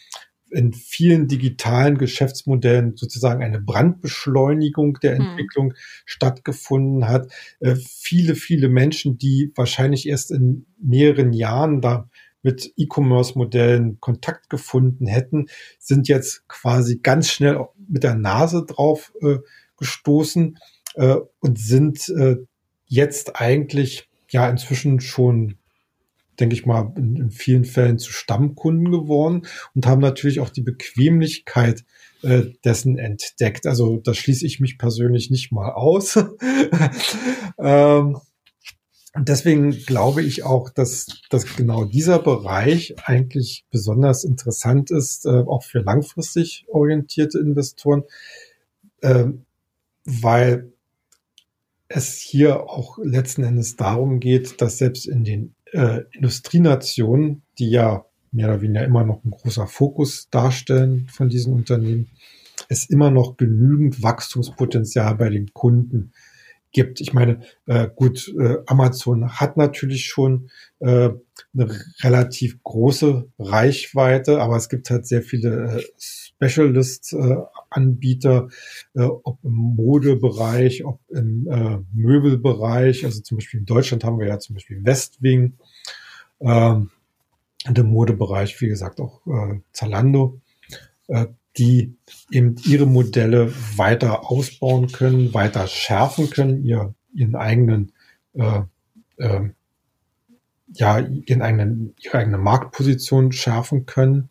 in 0.53 0.73
vielen 0.73 1.29
digitalen 1.29 1.99
Geschäftsmodellen 1.99 2.97
sozusagen 2.97 3.43
eine 3.43 3.61
Brandbeschleunigung 3.61 4.99
der 5.03 5.17
hm. 5.17 5.27
Entwicklung 5.27 5.71
hm. 5.71 5.77
stattgefunden 6.05 7.09
hat. 7.09 7.33
Äh, 7.61 7.77
viele, 7.77 8.35
viele 8.35 8.69
Menschen, 8.69 9.19
die 9.19 9.53
wahrscheinlich 9.55 10.09
erst 10.09 10.31
in 10.31 10.67
mehreren 10.79 11.33
Jahren 11.33 11.81
da 11.81 12.09
mit 12.43 12.73
E-Commerce-Modellen 12.77 14.01
Kontakt 14.01 14.51
gefunden 14.51 15.07
hätten, 15.07 15.47
sind 15.79 16.09
jetzt 16.09 16.47
quasi 16.49 16.99
ganz 16.99 17.31
schnell 17.31 17.67
mit 17.89 18.03
der 18.03 18.15
Nase 18.15 18.65
drauf 18.67 19.13
äh, 19.23 19.39
gestoßen 19.77 20.59
äh, 20.95 21.17
und 21.39 21.59
sind 21.59 22.09
äh, 22.09 22.37
jetzt 22.87 23.41
eigentlich 23.41 24.09
ja 24.29 24.49
inzwischen 24.49 25.01
schon 25.01 25.57
denke 26.43 26.57
ich 26.57 26.67
mal, 26.67 26.93
in, 26.97 27.15
in, 27.15 27.31
vielen 27.31 27.65
Fällen 27.65 28.01
zu 28.01 28.11
Stammkunden 28.11 28.91
geworden 28.91 29.47
und 29.77 29.87
haben 29.87 30.01
natürlich 30.01 30.41
auch 30.41 30.51
die 30.51 30.63
Bequemlichkeit 30.63 31.85
äh, 32.23 32.47
dessen 32.65 32.99
entdeckt. 32.99 33.65
Also 33.65 33.99
da 33.99 34.13
schließe 34.13 34.45
ich 34.45 34.59
mich 34.59 34.77
persönlich 34.77 35.31
nicht 35.31 35.53
mal 35.53 35.71
aus. 35.71 36.17
ähm, 37.59 38.19
und 39.15 39.29
deswegen 39.29 39.71
glaube 39.71 40.23
ich 40.23 40.43
auch, 40.43 40.69
dass, 40.69 41.07
dass 41.31 41.55
genau 41.55 41.85
dieser 41.85 42.19
Bereich 42.19 42.97
eigentlich 43.05 43.65
besonders 43.71 44.25
interessant 44.25 44.91
ist, 44.91 45.25
äh, 45.25 45.29
auch 45.29 45.63
für 45.63 45.79
langfristig 45.79 46.65
orientierte 46.69 47.39
Investoren, 47.39 48.03
äh, 49.01 49.27
weil 50.05 50.73
es 51.87 52.17
hier 52.17 52.69
auch 52.69 52.99
letzten 52.99 53.45
Endes 53.45 53.77
darum 53.77 54.19
geht, 54.19 54.61
dass 54.61 54.79
selbst 54.79 55.07
in 55.07 55.23
den 55.23 55.55
äh, 55.73 56.03
Industrienationen, 56.13 57.43
die 57.59 57.71
ja 57.71 58.05
mehr 58.31 58.49
oder 58.49 58.63
weniger 58.63 58.85
immer 58.85 59.05
noch 59.05 59.25
ein 59.25 59.31
großer 59.31 59.67
Fokus 59.67 60.29
darstellen 60.31 61.09
von 61.11 61.29
diesen 61.29 61.53
Unternehmen, 61.53 62.09
es 62.69 62.89
immer 62.89 63.11
noch 63.11 63.37
genügend 63.37 64.03
Wachstumspotenzial 64.03 65.17
bei 65.17 65.29
den 65.29 65.53
Kunden 65.53 66.13
gibt. 66.73 67.01
Ich 67.01 67.13
meine, 67.13 67.41
äh, 67.67 67.89
gut, 67.95 68.35
äh, 68.39 68.57
Amazon 68.67 69.33
hat 69.33 69.59
natürlich 69.59 70.07
schon 70.07 70.49
äh, 70.81 71.11
eine 71.55 71.69
relativ 72.01 72.61
große 72.63 73.29
Reichweite, 73.39 74.41
aber 74.41 74.57
es 74.57 74.71
gibt 74.71 74.91
halt 74.91 75.07
sehr 75.07 75.23
viele 75.23 75.79
äh, 75.79 75.83
Specialist-Anbieter, 75.99 78.49
äh, 78.95 79.03
ob 79.03 79.39
im 79.45 79.53
Modebereich, 79.53 80.85
ob 80.85 80.99
im 81.11 81.47
äh, 81.49 81.79
Möbelbereich. 81.93 83.05
Also 83.05 83.21
zum 83.21 83.37
Beispiel 83.39 83.61
in 83.61 83.67
Deutschland 83.67 84.03
haben 84.05 84.19
wir 84.19 84.27
ja 84.27 84.39
zum 84.39 84.55
Beispiel 84.55 84.83
Westwing. 84.83 85.59
Äh, 86.43 86.75
in 87.65 87.75
dem 87.75 87.87
Modebereich, 87.87 88.61
wie 88.61 88.69
gesagt, 88.69 89.01
auch 89.01 89.27
äh, 89.27 89.61
Zalando. 89.73 90.41
Äh, 91.09 91.27
die 91.59 91.95
eben 92.31 92.57
ihre 92.65 92.87
Modelle 92.87 93.53
weiter 93.77 94.31
ausbauen 94.31 94.89
können, 94.89 95.35
weiter 95.35 95.67
schärfen 95.67 96.31
können, 96.31 96.65
ihr, 96.65 96.95
ihren 97.13 97.35
eigenen, 97.35 97.93
äh, 98.35 98.63
äh, 99.19 99.51
ja, 100.73 100.99
ihren 100.99 101.43
eigenen, 101.43 101.95
ihre 102.01 102.19
eigene 102.19 102.39
Marktposition 102.39 103.33
schärfen 103.33 103.85
können. 103.85 104.31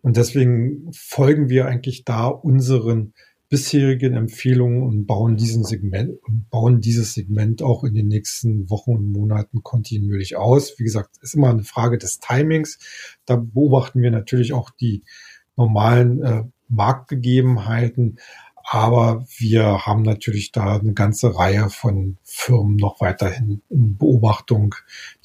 Und 0.00 0.16
deswegen 0.16 0.90
folgen 0.92 1.50
wir 1.50 1.66
eigentlich 1.66 2.04
da 2.04 2.28
unseren 2.28 3.12
bisherigen 3.50 4.14
Empfehlungen 4.14 4.84
und 4.84 5.06
bauen 5.06 5.36
diesen 5.36 5.64
Segment 5.64 6.22
und 6.22 6.48
bauen 6.50 6.80
dieses 6.80 7.14
Segment 7.14 7.62
auch 7.62 7.82
in 7.82 7.94
den 7.94 8.06
nächsten 8.06 8.70
Wochen 8.70 8.92
und 8.92 9.12
Monaten 9.12 9.64
kontinuierlich 9.64 10.36
aus. 10.36 10.78
Wie 10.78 10.84
gesagt, 10.84 11.18
ist 11.20 11.34
immer 11.34 11.50
eine 11.50 11.64
Frage 11.64 11.98
des 11.98 12.20
Timings. 12.20 12.78
Da 13.26 13.34
beobachten 13.36 14.02
wir 14.02 14.12
natürlich 14.12 14.52
auch 14.52 14.70
die 14.70 15.02
normalen 15.56 16.22
äh, 16.22 16.44
Marktgegebenheiten. 16.68 18.20
Aber 18.62 19.26
wir 19.36 19.84
haben 19.84 20.02
natürlich 20.02 20.52
da 20.52 20.78
eine 20.78 20.92
ganze 20.92 21.36
Reihe 21.36 21.70
von 21.70 22.18
Firmen 22.22 22.76
noch 22.76 23.00
weiterhin 23.00 23.62
in 23.68 23.98
Beobachtung, 23.98 24.76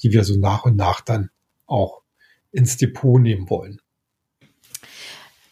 die 0.02 0.10
wir 0.10 0.24
so 0.24 0.36
nach 0.36 0.64
und 0.64 0.74
nach 0.74 1.00
dann 1.00 1.30
auch 1.66 2.02
ins 2.50 2.76
Depot 2.76 3.20
nehmen 3.22 3.48
wollen. 3.48 3.80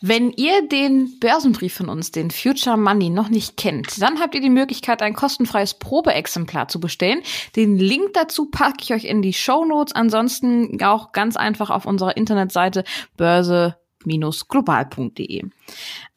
Wenn 0.06 0.32
ihr 0.32 0.68
den 0.68 1.18
Börsenbrief 1.18 1.76
von 1.76 1.88
uns, 1.88 2.10
den 2.10 2.30
Future 2.30 2.76
Money, 2.76 3.08
noch 3.08 3.30
nicht 3.30 3.56
kennt, 3.56 4.02
dann 4.02 4.20
habt 4.20 4.34
ihr 4.34 4.42
die 4.42 4.50
Möglichkeit, 4.50 5.00
ein 5.00 5.14
kostenfreies 5.14 5.78
Probeexemplar 5.78 6.68
zu 6.68 6.78
bestellen. 6.78 7.22
Den 7.56 7.78
Link 7.78 8.12
dazu 8.12 8.50
packe 8.50 8.82
ich 8.82 8.92
euch 8.92 9.04
in 9.04 9.22
die 9.22 9.32
Show 9.32 9.64
Notes. 9.64 9.94
Ansonsten 9.94 10.78
auch 10.82 11.12
ganz 11.12 11.38
einfach 11.38 11.70
auf 11.70 11.86
unserer 11.86 12.18
Internetseite 12.18 12.84
börse 13.16 13.78
global.de. 14.04 15.44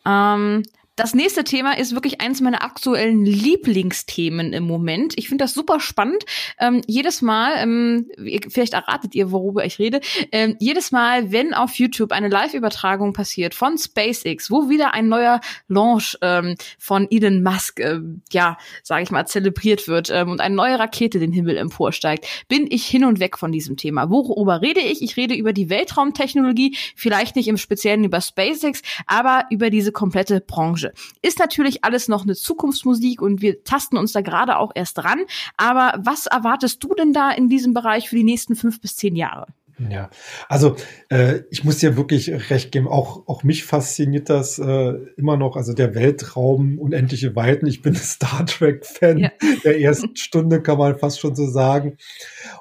Ähm, 0.06 0.63
das 0.97 1.13
nächste 1.13 1.43
Thema 1.43 1.77
ist 1.77 1.93
wirklich 1.93 2.21
eins 2.21 2.41
meiner 2.41 2.63
aktuellen 2.63 3.23
Lieblingsthemen 3.23 4.51
im 4.51 4.63
Moment. 4.63 5.13
Ich 5.15 5.29
finde 5.29 5.43
das 5.43 5.53
super 5.53 5.79
spannend. 5.79 6.25
Ähm, 6.60 6.81
jedes 6.88 7.21
Mal, 7.21 7.53
ähm, 7.57 8.07
vielleicht 8.49 8.73
erratet 8.73 9.13
ihr, 9.13 9.31
worüber 9.31 9.63
ich 9.63 9.77
rede, 9.77 10.01
ähm, 10.31 10.57
jedes 10.60 10.91
Mal, 10.91 11.31
wenn 11.31 11.53
auf 11.53 11.75
YouTube 11.75 12.12
eine 12.12 12.29
Live-Übertragung 12.29 13.13
passiert 13.13 13.53
von 13.53 13.77
SpaceX, 13.77 14.49
wo 14.49 14.69
wieder 14.69 14.95
ein 14.95 15.07
neuer 15.07 15.39
Launch 15.67 16.17
ähm, 16.23 16.55
von 16.79 17.07
Elon 17.12 17.43
Musk, 17.43 17.79
äh, 17.79 17.99
ja, 18.31 18.57
sage 18.81 19.03
ich 19.03 19.12
mal, 19.12 19.27
zelebriert 19.27 19.88
wird 19.88 20.10
ähm, 20.10 20.31
und 20.31 20.41
eine 20.41 20.55
neue 20.55 20.79
Rakete 20.79 21.19
den 21.19 21.31
Himmel 21.31 21.57
emporsteigt, 21.57 22.25
bin 22.47 22.65
ich 22.71 22.88
hin 22.88 23.05
und 23.05 23.19
weg 23.19 23.38
von 23.38 23.51
diesem 23.51 23.77
Thema. 23.77 24.10
Worüber 24.10 24.63
rede 24.63 24.79
ich? 24.79 25.03
Ich 25.03 25.15
rede 25.15 25.36
über 25.36 25.53
die 25.53 25.69
Weltraumtechnologie, 25.69 26.75
vielleicht 26.95 27.36
nicht 27.36 27.49
im 27.49 27.57
Speziellen 27.57 28.03
über 28.03 28.19
SpaceX, 28.19 28.81
aber 29.05 29.45
über 29.51 29.69
diese 29.69 29.91
komplette 29.91 30.41
Branche. 30.41 30.87
Branche. 30.88 30.93
Ist 31.21 31.39
natürlich 31.39 31.84
alles 31.84 32.08
noch 32.08 32.23
eine 32.23 32.36
Zukunftsmusik 32.36 33.21
und 33.21 33.41
wir 33.41 33.63
tasten 33.63 33.97
uns 33.97 34.13
da 34.13 34.21
gerade 34.21 34.58
auch 34.58 34.71
erst 34.76 35.04
ran. 35.04 35.19
Aber 35.58 36.00
was 36.04 36.26
erwartest 36.28 36.84
du 36.84 36.93
denn 36.93 37.13
da 37.13 37.32
in 37.32 37.50
diesem 37.50 37.73
Bereich 37.73 38.10
für 38.10 38.15
die 38.15 38.23
nächsten 38.23 38.56
fünf 38.56 38.82
bis 38.82 38.95
zehn 38.95 39.15
Jahre? 39.15 39.47
Ja, 39.91 40.10
also 40.50 40.76
äh, 41.10 41.41
ich 41.52 41.63
muss 41.63 41.78
dir 41.78 41.97
wirklich 41.97 42.32
recht 42.50 42.71
geben. 42.71 42.88
Auch 42.88 43.28
auch 43.28 43.43
mich 43.43 43.63
fasziniert 43.63 44.28
das 44.28 44.58
äh, 44.58 44.93
immer 45.17 45.38
noch. 45.38 45.56
Also 45.56 45.73
der 45.73 45.93
Weltraum, 45.93 46.80
unendliche 46.80 47.36
Weiten. 47.36 47.67
Ich 47.67 47.84
bin 47.84 47.93
Star 47.93 48.45
Trek 48.47 48.86
Fan 48.86 49.19
ja. 49.19 49.32
der 49.63 49.80
ersten 49.80 50.15
Stunde, 50.15 50.63
kann 50.63 50.80
man 50.80 50.97
fast 50.97 51.19
schon 51.19 51.36
so 51.36 51.47
sagen. 51.47 51.97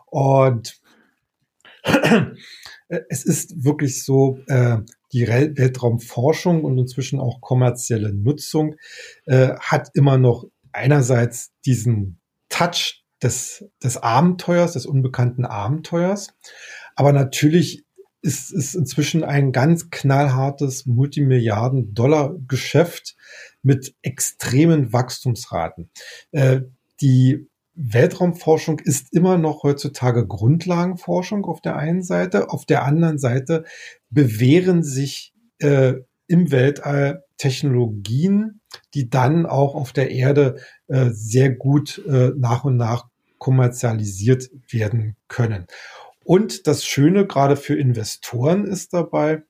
Und 0.06 0.78
es 3.08 3.24
ist 3.24 3.64
wirklich 3.64 4.04
so. 4.04 4.40
Äh, 4.48 4.78
die 5.16 5.26
Weltraumforschung 5.26 6.62
und 6.62 6.78
inzwischen 6.78 7.18
auch 7.20 7.40
kommerzielle 7.40 8.12
Nutzung 8.12 8.76
äh, 9.24 9.54
hat 9.58 9.88
immer 9.94 10.18
noch 10.18 10.44
einerseits 10.72 11.52
diesen 11.64 12.20
Touch 12.50 13.02
des, 13.22 13.64
des 13.82 13.96
Abenteuers, 13.96 14.74
des 14.74 14.84
unbekannten 14.84 15.46
Abenteuers. 15.46 16.34
Aber 16.96 17.14
natürlich 17.14 17.86
ist 18.20 18.52
es 18.52 18.74
inzwischen 18.74 19.24
ein 19.24 19.52
ganz 19.52 19.88
knallhartes 19.88 20.84
Multimilliarden-Dollar-Geschäft 20.84 23.16
mit 23.62 23.94
extremen 24.02 24.92
Wachstumsraten. 24.92 25.88
Äh, 26.32 26.60
die 27.00 27.48
Weltraumforschung 27.76 28.78
ist 28.80 29.12
immer 29.12 29.38
noch 29.38 29.62
heutzutage 29.62 30.26
Grundlagenforschung 30.26 31.44
auf 31.44 31.60
der 31.60 31.76
einen 31.76 32.02
Seite. 32.02 32.50
Auf 32.50 32.64
der 32.64 32.84
anderen 32.84 33.18
Seite 33.18 33.64
bewähren 34.10 34.82
sich 34.82 35.34
äh, 35.58 35.94
im 36.26 36.50
Weltall 36.50 37.24
Technologien, 37.36 38.60
die 38.94 39.10
dann 39.10 39.46
auch 39.46 39.74
auf 39.74 39.92
der 39.92 40.10
Erde 40.10 40.56
äh, 40.88 41.10
sehr 41.10 41.50
gut 41.50 42.02
äh, 42.08 42.32
nach 42.36 42.64
und 42.64 42.76
nach 42.76 43.08
kommerzialisiert 43.38 44.50
werden 44.70 45.16
können. 45.28 45.66
Und 46.24 46.66
das 46.66 46.84
Schöne 46.84 47.26
gerade 47.26 47.56
für 47.56 47.78
Investoren 47.78 48.64
ist 48.64 48.94
dabei, 48.94 49.42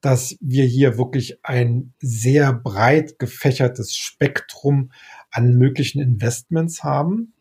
dass 0.00 0.36
wir 0.40 0.64
hier 0.64 0.98
wirklich 0.98 1.38
ein 1.44 1.94
sehr 2.00 2.52
breit 2.52 3.18
gefächertes 3.18 3.96
Spektrum 3.96 4.92
an 5.30 5.54
möglichen 5.54 6.00
Investments 6.00 6.84
haben. 6.84 7.32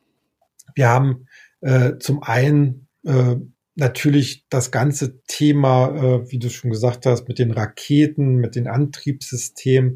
Wir 0.77 0.89
haben 0.89 1.25
äh, 1.61 1.97
zum 1.97 2.21
einen 2.21 2.87
äh, 3.03 3.35
natürlich 3.75 4.45
das 4.49 4.69
ganze 4.69 5.23
Thema, 5.23 5.89
äh, 5.89 6.31
wie 6.31 6.37
du 6.37 6.51
schon 6.51 6.69
gesagt 6.69 7.07
hast, 7.07 7.27
mit 7.27 7.39
den 7.39 7.49
Raketen, 7.49 8.35
mit 8.35 8.55
den 8.55 8.67
Antriebssystemen. 8.67 9.95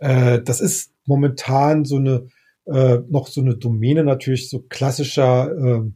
Äh, 0.00 0.42
das 0.42 0.60
ist 0.60 0.92
momentan 1.04 1.84
so 1.84 1.96
eine 1.96 2.26
äh, 2.66 2.98
noch 3.08 3.28
so 3.28 3.40
eine 3.40 3.56
Domäne 3.56 4.02
natürlich 4.02 4.50
so 4.50 4.62
klassischer 4.62 5.52
äh, 5.52 5.90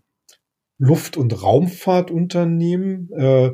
Luft- 0.78 1.16
und 1.16 1.42
Raumfahrtunternehmen, 1.42 3.10
äh, 3.12 3.50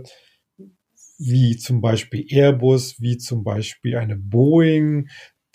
wie 1.18 1.56
zum 1.56 1.80
Beispiel 1.80 2.26
Airbus, 2.28 3.00
wie 3.00 3.16
zum 3.16 3.44
Beispiel 3.44 3.96
eine 3.96 4.16
Boeing, 4.16 5.08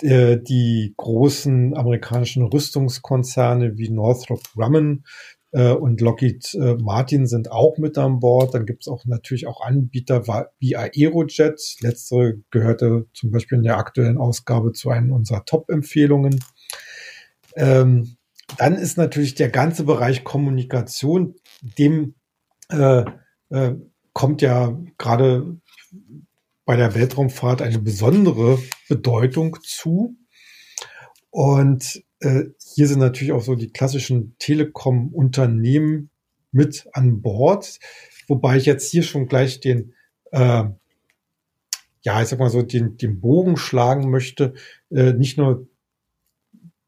äh, 0.03 0.37
die 0.37 0.93
großen 0.97 1.75
amerikanischen 1.75 2.43
Rüstungskonzerne 2.43 3.77
wie 3.77 3.89
Northrop 3.89 4.41
Grumman 4.53 5.03
äh, 5.51 5.71
und 5.71 6.01
Lockheed 6.01 6.53
äh, 6.55 6.75
Martin 6.75 7.27
sind 7.27 7.51
auch 7.51 7.77
mit 7.77 7.97
an 7.97 8.19
Bord. 8.19 8.53
Dann 8.53 8.65
gibt 8.65 8.83
es 8.83 8.87
auch 8.87 9.05
natürlich 9.05 9.47
auch 9.47 9.61
Anbieter 9.61 10.23
wie 10.59 10.75
Aerojet. 10.75 11.59
Letztere 11.81 12.39
gehörte 12.51 13.07
zum 13.13 13.31
Beispiel 13.31 13.57
in 13.57 13.63
der 13.63 13.77
aktuellen 13.77 14.17
Ausgabe 14.17 14.71
zu 14.71 14.89
einem 14.89 15.11
unserer 15.11 15.45
Top-Empfehlungen. 15.45 16.43
Ähm, 17.55 18.15
dann 18.57 18.75
ist 18.75 18.97
natürlich 18.97 19.35
der 19.35 19.49
ganze 19.49 19.83
Bereich 19.83 20.23
Kommunikation, 20.23 21.35
dem 21.61 22.15
äh, 22.69 23.03
äh, 23.49 23.75
kommt 24.13 24.41
ja 24.41 24.77
gerade 24.97 25.57
bei 26.71 26.77
der 26.77 26.95
Weltraumfahrt 26.95 27.61
eine 27.61 27.79
besondere 27.79 28.57
Bedeutung 28.87 29.57
zu. 29.61 30.15
Und 31.29 32.01
äh, 32.21 32.43
hier 32.75 32.87
sind 32.87 32.99
natürlich 32.99 33.33
auch 33.33 33.41
so 33.41 33.55
die 33.55 33.73
klassischen 33.73 34.37
Telekom-Unternehmen 34.39 36.11
mit 36.53 36.87
an 36.93 37.21
Bord. 37.21 37.77
Wobei 38.29 38.55
ich 38.55 38.67
jetzt 38.67 38.89
hier 38.89 39.03
schon 39.03 39.27
gleich 39.27 39.59
den, 39.59 39.95
äh, 40.31 40.63
ja, 42.03 42.21
ich 42.21 42.29
sag 42.29 42.39
mal 42.39 42.49
so, 42.49 42.61
den, 42.61 42.95
den 42.95 43.19
Bogen 43.19 43.57
schlagen 43.57 44.09
möchte, 44.09 44.53
äh, 44.91 45.11
nicht 45.11 45.37
nur 45.37 45.67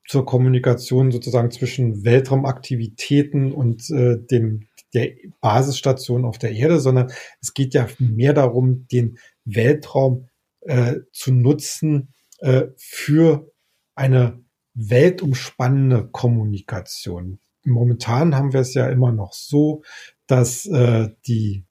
zur 0.08 0.26
Kommunikation 0.26 1.12
sozusagen 1.12 1.52
zwischen 1.52 2.06
Weltraumaktivitäten 2.06 3.52
und 3.52 3.90
äh, 3.90 4.16
dem 4.18 4.70
der 4.94 5.12
Basisstation 5.42 6.24
auf 6.24 6.38
der 6.38 6.52
Erde, 6.52 6.80
sondern 6.80 7.12
es 7.42 7.54
geht 7.54 7.74
ja 7.74 7.88
mehr 8.00 8.34
darum, 8.34 8.88
den 8.92 9.18
Weltraum 9.46 10.30
äh, 10.62 10.96
zu 11.12 11.34
nutzen 11.34 12.14
äh, 12.40 12.68
für 12.78 13.52
eine 13.96 14.44
weltumspannende 14.74 16.10
Kommunikation. 16.12 17.40
Momentan 17.64 18.36
haben 18.36 18.54
wir 18.54 18.62
es 18.62 18.74
ja 18.74 18.90
immer 18.90 19.12
noch 19.12 19.34
so, 19.34 19.84
dass 20.28 20.66
äh, 20.66 21.10
die 21.28 21.64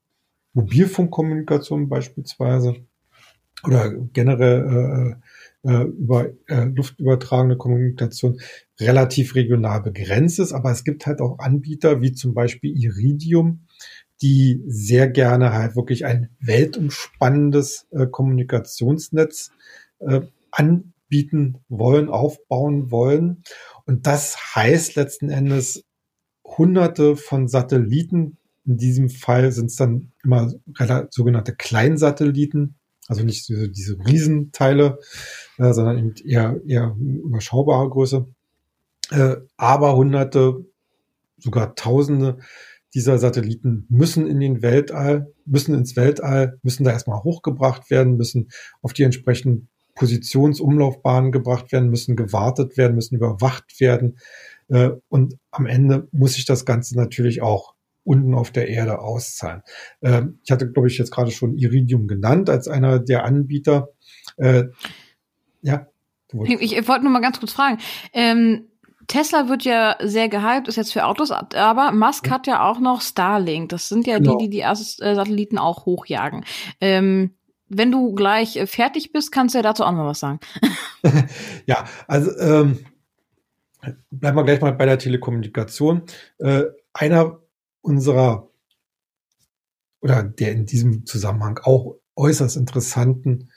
Mobilfunkkommunikation 0.55 1.89
beispielsweise 1.89 2.77
oder 3.65 3.93
generell 4.13 5.19
äh, 5.65 5.71
äh, 5.71 5.85
über 5.85 6.31
äh, 6.49 6.65
luftübertragene 6.65 7.57
Kommunikation 7.57 8.41
relativ 8.81 9.35
regional 9.35 9.83
begrenzt 9.83 10.39
ist. 10.39 10.53
Aber 10.53 10.71
es 10.71 10.85
gibt 10.85 11.07
halt 11.07 11.21
auch 11.21 11.39
Anbieter 11.39 12.01
wie 12.01 12.13
zum 12.13 12.35
Beispiel 12.35 12.77
Iridium, 12.77 13.67
die 14.23 14.63
sehr 14.67 15.09
gerne 15.09 15.53
halt 15.53 15.75
wirklich 15.75 16.07
ein 16.07 16.31
weltumspannendes 16.41 17.89
äh, 17.91 18.07
Kommunikationsnetz 18.07 19.51
äh, 19.99 20.21
anbieten 20.53 21.59
wollen, 21.69 22.09
aufbauen 22.09 22.91
wollen. 22.91 23.43
Und 23.85 24.07
das 24.07 24.55
heißt 24.55 24.95
letzten 24.95 25.29
Endes 25.29 25.85
hunderte 26.45 27.17
von 27.17 27.49
Satelliten. 27.49 28.39
In 28.65 28.77
diesem 28.77 29.11
Fall 29.11 29.51
sind 29.51 29.67
es 29.67 29.77
dann 29.77 30.13
immer 30.23 30.53
sogenannte 31.11 31.55
Kleinsatelliten, 31.57 32.77
also 33.09 33.25
nicht 33.25 33.45
so 33.45 33.67
diese 33.67 33.99
Riesenteile, 33.99 35.01
äh, 35.59 35.73
sondern 35.73 35.99
eben 35.99 36.15
eher, 36.25 36.61
eher 36.65 36.97
überschaubare 36.99 37.91
Größe. 37.91 38.27
Äh, 39.11 39.37
aber 39.57 39.97
hunderte, 39.97 40.65
sogar 41.39 41.75
tausende 41.75 42.39
dieser 42.95 43.19
Satelliten 43.19 43.87
müssen 43.89 44.27
in 44.27 44.41
den 44.41 44.63
Weltall, 44.63 45.33
müssen 45.45 45.75
ins 45.75 45.97
Weltall, 45.97 46.59
müssen 46.63 46.85
da 46.85 46.93
erstmal 46.93 47.23
hochgebracht 47.23 47.91
werden, 47.91 48.17
müssen 48.17 48.51
auf 48.83 48.93
die 48.93 49.03
entsprechenden 49.03 49.69
Positionsumlaufbahnen 49.95 51.33
gebracht 51.33 51.73
werden, 51.73 51.91
müssen 51.91 52.17
gewartet 52.17 52.77
werden, 52.77 52.95
müssen 52.95 53.17
überwacht 53.17 53.81
werden. 53.81 54.19
Äh, 54.69 54.91
und 55.09 55.39
am 55.51 55.67
Ende 55.67 56.09
muss 56.13 56.35
sich 56.35 56.45
das 56.45 56.65
Ganze 56.65 56.97
natürlich 56.97 57.43
auch 57.43 57.75
unten 58.05 58.35
auf 58.35 58.51
der 58.51 58.69
Erde 58.69 59.01
auszahlen. 59.01 59.63
Ähm, 60.03 60.41
ich 60.45 60.51
hatte, 60.51 60.71
glaube 60.71 60.89
ich, 60.89 60.99
jetzt 60.99 61.13
gerade 61.13 61.31
schon 61.31 61.57
Iridium 61.57 62.09
genannt 62.09 62.51
als 62.51 62.69
einer 62.69 62.99
der 62.99 63.25
Anbieter. 63.25 63.91
Äh, 64.37 64.65
ja. 65.61 65.87
Ich, 66.45 66.73
ich 66.73 66.89
wollte 66.89 67.05
nur 67.05 67.13
mal 67.13 67.21
ganz 67.21 67.39
kurz 67.39 67.53
fragen. 67.53 67.79
Ähm, 68.15 68.69
Tesla 69.07 69.49
wird 69.49 69.65
ja 69.65 69.97
sehr 70.01 70.29
gehypt, 70.29 70.69
ist 70.69 70.77
jetzt 70.77 70.93
für 70.93 71.05
Autos, 71.05 71.31
aber 71.31 71.93
Musk 71.93 72.31
hat 72.31 72.47
ja 72.47 72.69
auch 72.69 72.79
noch 72.79 73.01
Starlink. 73.01 73.69
Das 73.71 73.89
sind 73.89 74.07
ja 74.07 74.19
genau. 74.19 74.39
die, 74.39 74.49
die 74.49 74.59
die 74.59 74.61
äh, 74.61 75.15
Satelliten 75.15 75.59
auch 75.59 75.87
hochjagen. 75.87 76.45
Ähm, 76.81 77.35
wenn 77.69 77.91
du 77.91 78.15
gleich 78.15 78.61
fertig 78.67 79.13
bist, 79.13 79.33
kannst 79.33 79.55
du 79.55 79.59
ja 79.59 79.63
dazu 79.63 79.85
auch 79.85 79.93
noch 79.93 80.05
was 80.05 80.21
sagen. 80.21 80.41
ja, 81.67 81.85
also 82.07 82.31
ähm, 82.39 82.85
bleiben 84.11 84.37
wir 84.37 84.45
gleich 84.45 84.61
mal 84.61 84.73
bei 84.73 84.87
der 84.87 84.99
Telekommunikation. 84.99 86.03
Äh, 86.39 86.65
einer 86.93 87.41
unserer 87.81 88.49
oder 90.01 90.23
der 90.23 90.53
in 90.53 90.67
diesem 90.67 91.07
Zusammenhang 91.07 91.61
auch 91.63 91.97
äußerst 92.17 92.57
interessanten 92.57 93.51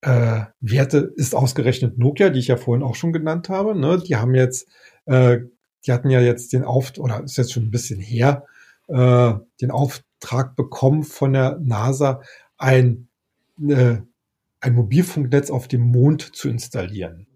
äh, 0.00 0.44
Werte 0.60 1.12
ist 1.16 1.34
ausgerechnet 1.34 1.98
Nokia, 1.98 2.30
die 2.30 2.40
ich 2.40 2.48
ja 2.48 2.56
vorhin 2.56 2.82
auch 2.82 2.94
schon 2.94 3.12
genannt 3.12 3.48
habe. 3.48 3.78
Ne? 3.78 4.02
Die 4.04 4.16
haben 4.16 4.34
jetzt, 4.34 4.68
äh, 5.06 5.40
die 5.86 5.92
hatten 5.92 6.10
ja 6.10 6.20
jetzt 6.20 6.52
den 6.52 6.64
Auftrag, 6.64 7.04
oder 7.04 7.24
ist 7.24 7.36
jetzt 7.36 7.52
schon 7.52 7.64
ein 7.64 7.70
bisschen 7.70 8.00
her, 8.00 8.44
äh, 8.88 9.34
den 9.60 9.70
Auftrag 9.70 10.56
bekommen 10.56 11.02
von 11.02 11.32
der 11.32 11.58
NASA, 11.62 12.22
ein, 12.56 13.08
äh, 13.68 13.98
ein 14.60 14.74
Mobilfunknetz 14.74 15.50
auf 15.50 15.68
dem 15.68 15.82
Mond 15.82 16.34
zu 16.34 16.48
installieren 16.48 17.28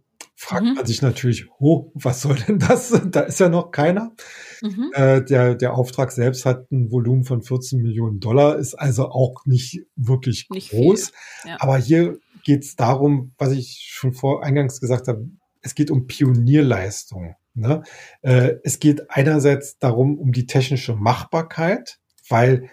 fragt 0.42 0.64
mhm. 0.64 0.74
man 0.74 0.86
sich 0.86 1.02
natürlich, 1.02 1.46
oh, 1.60 1.92
was 1.94 2.22
soll 2.22 2.34
denn 2.34 2.58
das? 2.58 2.92
da 3.10 3.20
ist 3.20 3.38
ja 3.38 3.48
noch 3.48 3.70
keiner. 3.70 4.12
Mhm. 4.60 4.90
Äh, 4.92 5.22
der, 5.22 5.54
der 5.54 5.74
Auftrag 5.74 6.10
selbst 6.10 6.44
hat 6.44 6.70
ein 6.72 6.90
Volumen 6.90 7.22
von 7.22 7.42
14 7.42 7.80
Millionen 7.80 8.18
Dollar, 8.18 8.56
ist 8.56 8.74
also 8.74 9.08
auch 9.08 9.46
nicht 9.46 9.86
wirklich 9.94 10.48
nicht 10.50 10.70
groß. 10.70 11.12
Ja. 11.46 11.58
Aber 11.60 11.78
hier 11.78 12.18
geht 12.42 12.64
es 12.64 12.76
darum, 12.76 13.32
was 13.38 13.52
ich 13.52 13.88
schon 13.90 14.12
vor 14.12 14.44
eingangs 14.44 14.80
gesagt 14.80 15.08
habe, 15.08 15.28
es 15.60 15.74
geht 15.74 15.90
um 15.90 16.06
Pionierleistung. 16.06 17.36
Ne? 17.54 17.82
Äh, 18.22 18.54
es 18.64 18.80
geht 18.80 19.10
einerseits 19.10 19.78
darum, 19.78 20.18
um 20.18 20.32
die 20.32 20.46
technische 20.46 20.94
Machbarkeit, 20.94 21.98
weil 22.28 22.70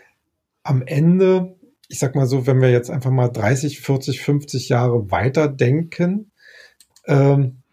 am 0.63 0.81
Ende, 0.81 1.55
ich 1.87 1.99
sag 1.99 2.15
mal 2.15 2.25
so, 2.25 2.47
wenn 2.47 2.61
wir 2.61 2.71
jetzt 2.71 2.89
einfach 2.89 3.11
mal 3.11 3.29
30, 3.29 3.81
40, 3.81 4.21
50 4.21 4.69
Jahre 4.69 5.11
weiter 5.11 5.47
denken, 5.47 6.31
ähm, 7.05 7.63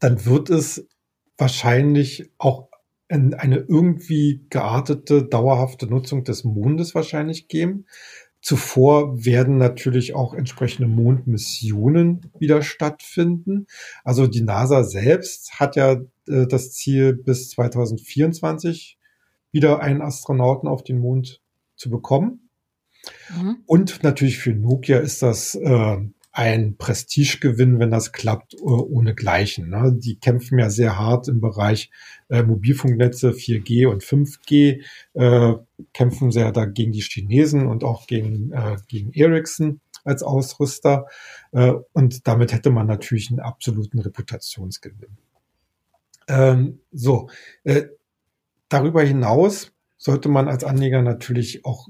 dann 0.00 0.24
wird 0.24 0.50
es 0.50 0.86
wahrscheinlich 1.38 2.30
auch 2.38 2.68
eine 3.08 3.56
irgendwie 3.56 4.44
geartete, 4.50 5.24
dauerhafte 5.24 5.86
Nutzung 5.86 6.24
des 6.24 6.42
Mondes 6.42 6.94
wahrscheinlich 6.94 7.48
geben. 7.48 7.86
Zuvor 8.44 9.24
werden 9.24 9.56
natürlich 9.56 10.14
auch 10.14 10.34
entsprechende 10.34 10.86
Mondmissionen 10.86 12.30
wieder 12.38 12.60
stattfinden. 12.60 13.66
Also 14.04 14.26
die 14.26 14.42
NASA 14.42 14.84
selbst 14.84 15.58
hat 15.58 15.76
ja 15.76 16.02
äh, 16.28 16.46
das 16.46 16.72
Ziel, 16.72 17.14
bis 17.14 17.48
2024 17.48 18.98
wieder 19.50 19.80
einen 19.80 20.02
Astronauten 20.02 20.68
auf 20.68 20.84
den 20.84 20.98
Mond 20.98 21.40
zu 21.74 21.88
bekommen. 21.88 22.50
Mhm. 23.34 23.62
Und 23.64 24.02
natürlich 24.02 24.36
für 24.36 24.52
Nokia 24.52 24.98
ist 24.98 25.22
das 25.22 25.54
äh, 25.54 25.96
ein 26.34 26.76
Prestigegewinn, 26.76 27.78
wenn 27.78 27.92
das 27.92 28.10
klappt, 28.10 28.60
ohne 28.60 29.14
Gleichen. 29.14 29.70
Ne? 29.70 29.94
Die 29.96 30.18
kämpfen 30.18 30.58
ja 30.58 30.68
sehr 30.68 30.98
hart 30.98 31.28
im 31.28 31.40
Bereich 31.40 31.92
äh, 32.28 32.42
Mobilfunknetze 32.42 33.30
4G 33.30 33.86
und 33.86 34.02
5G, 34.02 34.82
äh, 35.14 35.54
kämpfen 35.92 36.32
sehr 36.32 36.50
da 36.50 36.64
gegen 36.64 36.90
die 36.90 37.02
Chinesen 37.02 37.68
und 37.68 37.84
auch 37.84 38.08
gegen, 38.08 38.50
äh, 38.50 38.76
gegen 38.88 39.12
Ericsson 39.12 39.80
als 40.02 40.24
Ausrüster. 40.24 41.06
Äh, 41.52 41.74
und 41.92 42.26
damit 42.26 42.52
hätte 42.52 42.70
man 42.70 42.88
natürlich 42.88 43.30
einen 43.30 43.38
absoluten 43.38 44.00
Reputationsgewinn. 44.00 45.16
Ähm, 46.26 46.80
so, 46.90 47.30
äh, 47.62 47.84
darüber 48.68 49.04
hinaus 49.04 49.70
sollte 49.98 50.28
man 50.28 50.48
als 50.48 50.64
Anleger 50.64 51.00
natürlich 51.00 51.64
auch 51.64 51.86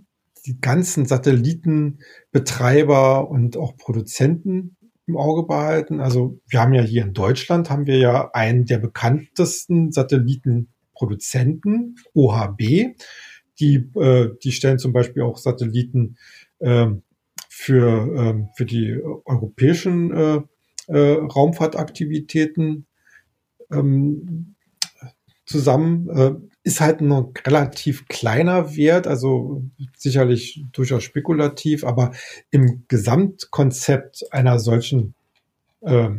die 0.46 0.60
ganzen 0.60 1.06
Satellitenbetreiber 1.06 3.30
und 3.30 3.56
auch 3.56 3.76
Produzenten 3.76 4.76
im 5.06 5.16
Auge 5.16 5.46
behalten. 5.46 6.00
Also 6.00 6.40
wir 6.46 6.60
haben 6.60 6.74
ja 6.74 6.82
hier 6.82 7.02
in 7.02 7.12
Deutschland 7.12 7.70
haben 7.70 7.86
wir 7.86 7.98
ja 7.98 8.30
einen 8.32 8.64
der 8.64 8.78
bekanntesten 8.78 9.92
Satellitenproduzenten, 9.92 11.96
OHB. 12.14 12.96
Die, 13.60 13.76
äh, 13.94 14.30
die 14.42 14.50
stellen 14.52 14.78
zum 14.78 14.92
Beispiel 14.92 15.22
auch 15.22 15.38
Satelliten 15.38 16.16
äh, 16.58 16.88
für, 17.48 18.16
äh, 18.16 18.34
für 18.56 18.66
die 18.66 19.00
europäischen 19.24 20.12
äh, 20.12 20.40
äh, 20.88 21.12
Raumfahrtaktivitäten 21.12 22.86
ähm, 23.70 24.56
zusammen. 25.46 26.10
Äh, 26.10 26.34
ist 26.64 26.80
halt 26.80 27.00
ein 27.00 27.12
relativ 27.46 28.08
kleiner 28.08 28.74
Wert, 28.74 29.06
also 29.06 29.62
sicherlich 29.96 30.64
durchaus 30.72 31.04
spekulativ, 31.04 31.84
aber 31.84 32.12
im 32.50 32.84
Gesamtkonzept 32.88 34.24
einer 34.32 34.58
solchen 34.58 35.14
äh, 35.82 36.10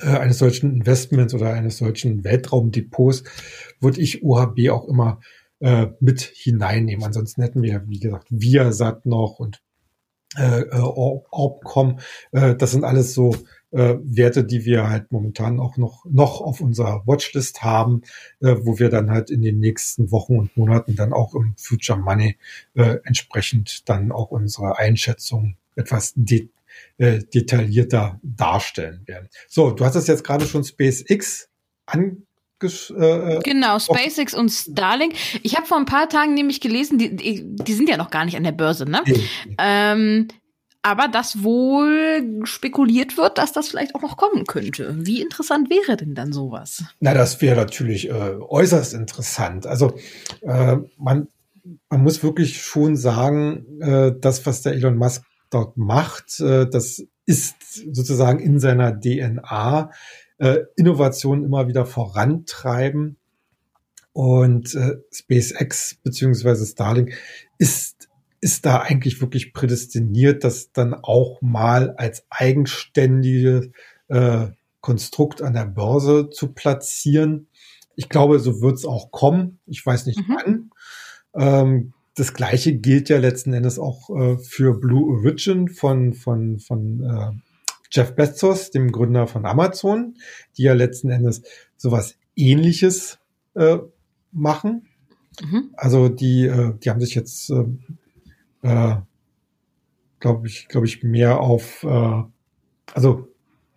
äh, 0.00 0.18
eines 0.18 0.38
solchen 0.38 0.74
Investments 0.74 1.34
oder 1.34 1.52
eines 1.52 1.78
solchen 1.78 2.24
Weltraumdepots 2.24 3.24
würde 3.80 4.00
ich 4.00 4.24
OHB 4.24 4.70
auch 4.70 4.88
immer 4.88 5.20
äh, 5.60 5.86
mit 6.00 6.20
hineinnehmen. 6.20 7.04
Ansonsten 7.04 7.42
hätten 7.42 7.62
wir, 7.62 7.84
wie 7.86 8.00
gesagt, 8.00 8.26
Viasat 8.30 9.06
noch 9.06 9.38
und 9.38 9.62
äh, 10.36 10.62
äh 10.62 10.80
Orbcom. 10.80 12.00
Äh, 12.32 12.56
das 12.56 12.72
sind 12.72 12.84
alles 12.84 13.14
so 13.14 13.36
äh, 13.74 13.96
Werte, 14.02 14.44
die 14.44 14.64
wir 14.64 14.88
halt 14.88 15.10
momentan 15.10 15.58
auch 15.58 15.76
noch, 15.76 16.04
noch 16.04 16.40
auf 16.40 16.60
unserer 16.60 17.02
Watchlist 17.06 17.62
haben, 17.62 18.02
äh, 18.40 18.54
wo 18.60 18.78
wir 18.78 18.88
dann 18.88 19.10
halt 19.10 19.30
in 19.30 19.42
den 19.42 19.58
nächsten 19.58 20.10
Wochen 20.10 20.38
und 20.38 20.56
Monaten 20.56 20.94
dann 20.94 21.12
auch 21.12 21.34
im 21.34 21.54
Future 21.56 21.98
Money 21.98 22.38
äh, 22.74 22.98
entsprechend 23.04 23.88
dann 23.88 24.12
auch 24.12 24.30
unsere 24.30 24.78
Einschätzung 24.78 25.56
etwas 25.74 26.12
de 26.14 26.48
äh, 26.98 27.18
detaillierter 27.18 28.20
darstellen 28.22 29.02
werden. 29.06 29.28
So, 29.48 29.70
du 29.70 29.84
hast 29.84 29.94
es 29.96 30.06
jetzt 30.06 30.24
gerade 30.24 30.46
schon 30.46 30.64
SpaceX 30.64 31.48
angesprochen 31.86 32.24
Äh, 32.96 33.40
genau, 33.42 33.78
SpaceX 33.78 34.32
und 34.32 34.48
Starlink. 34.48 35.14
Ich 35.42 35.56
habe 35.56 35.66
vor 35.66 35.76
ein 35.76 35.84
paar 35.84 36.08
Tagen 36.08 36.34
nämlich 36.34 36.60
gelesen, 36.60 36.96
die, 36.96 37.14
die, 37.14 37.44
die 37.44 37.72
sind 37.74 37.88
ja 37.88 37.96
noch 37.96 38.10
gar 38.10 38.24
nicht 38.24 38.36
an 38.36 38.44
der 38.44 38.52
Börse, 38.52 38.88
ne? 38.88 39.02
Nee. 39.04 39.28
Ähm, 39.58 40.28
aber 40.84 41.08
dass 41.08 41.42
wohl 41.42 42.42
spekuliert 42.44 43.16
wird, 43.16 43.38
dass 43.38 43.52
das 43.52 43.68
vielleicht 43.68 43.94
auch 43.94 44.02
noch 44.02 44.18
kommen 44.18 44.44
könnte. 44.44 44.94
Wie 45.06 45.22
interessant 45.22 45.70
wäre 45.70 45.96
denn 45.96 46.14
dann 46.14 46.32
sowas? 46.32 46.84
Na, 47.00 47.14
das 47.14 47.40
wäre 47.40 47.56
natürlich 47.56 48.10
äh, 48.10 48.12
äußerst 48.12 48.92
interessant. 48.92 49.66
Also 49.66 49.94
äh, 50.42 50.76
man, 50.98 51.28
man 51.88 52.02
muss 52.02 52.22
wirklich 52.22 52.60
schon 52.60 52.96
sagen, 52.96 53.80
äh, 53.80 54.12
das, 54.20 54.44
was 54.44 54.60
der 54.60 54.74
Elon 54.74 54.98
Musk 54.98 55.24
dort 55.48 55.78
macht, 55.78 56.38
äh, 56.40 56.68
das 56.68 57.02
ist 57.24 57.56
sozusagen 57.94 58.38
in 58.38 58.60
seiner 58.60 58.92
DNA 59.00 59.90
äh, 60.36 60.58
Innovation 60.76 61.44
immer 61.44 61.66
wieder 61.66 61.86
vorantreiben. 61.86 63.16
Und 64.12 64.74
äh, 64.74 64.96
SpaceX 65.10 65.96
beziehungsweise 66.04 66.66
Starlink 66.66 67.14
ist 67.56 68.08
ist 68.44 68.66
da 68.66 68.80
eigentlich 68.80 69.22
wirklich 69.22 69.54
prädestiniert, 69.54 70.44
das 70.44 70.70
dann 70.70 70.92
auch 70.92 71.40
mal 71.40 71.92
als 71.92 72.26
eigenständige 72.28 73.72
äh, 74.08 74.48
Konstrukt 74.82 75.40
an 75.40 75.54
der 75.54 75.64
Börse 75.64 76.28
zu 76.28 76.52
platzieren. 76.52 77.46
Ich 77.96 78.10
glaube, 78.10 78.38
so 78.40 78.60
wird 78.60 78.74
es 78.74 78.84
auch 78.84 79.10
kommen. 79.10 79.60
Ich 79.64 79.84
weiß 79.84 80.04
nicht 80.04 80.28
mhm. 80.28 80.36
wann. 80.36 80.70
Ähm, 81.34 81.92
das 82.16 82.34
gleiche 82.34 82.74
gilt 82.74 83.08
ja 83.08 83.16
letzten 83.16 83.54
Endes 83.54 83.78
auch 83.78 84.10
äh, 84.10 84.36
für 84.36 84.78
Blue 84.78 85.16
Origin 85.16 85.70
von, 85.70 86.12
von, 86.12 86.58
von 86.58 87.00
äh, 87.02 87.30
Jeff 87.90 88.14
Bezos, 88.14 88.70
dem 88.70 88.92
Gründer 88.92 89.26
von 89.26 89.46
Amazon, 89.46 90.18
die 90.58 90.64
ja 90.64 90.74
letzten 90.74 91.08
Endes 91.08 91.40
sowas 91.78 92.16
ähnliches 92.36 93.18
äh, 93.54 93.78
machen. 94.32 94.86
Mhm. 95.40 95.70
Also 95.78 96.10
die, 96.10 96.44
äh, 96.44 96.74
die 96.78 96.90
haben 96.90 97.00
sich 97.00 97.14
jetzt 97.14 97.50
äh, 98.64 98.96
glaube 100.20 100.48
ich, 100.48 100.68
glaube 100.68 100.86
ich, 100.86 101.02
mehr 101.02 101.40
auf, 101.40 101.84
äh, 101.84 102.22
also 102.94 103.28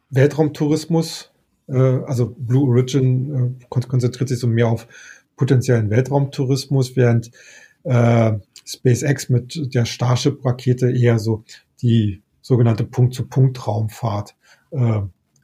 Weltraumtourismus, 0.09 1.31
äh, 1.67 1.75
also 1.75 2.33
Blue 2.37 2.69
Origin 2.69 3.57
äh, 3.59 3.65
konzentriert 3.69 4.29
sich 4.29 4.39
so 4.39 4.47
mehr 4.47 4.69
auf 4.69 4.87
potenziellen 5.35 5.89
Weltraumtourismus, 5.89 6.95
während 6.95 7.31
äh, 7.83 8.33
SpaceX 8.65 9.29
mit 9.29 9.75
der 9.75 9.85
Starship-Rakete 9.85 10.89
eher 10.89 11.19
so 11.19 11.43
die 11.81 12.23
sogenannte 12.41 12.85
Punkt-zu-Punkt-Raumfahrt 12.85 14.35
äh, 14.71 15.01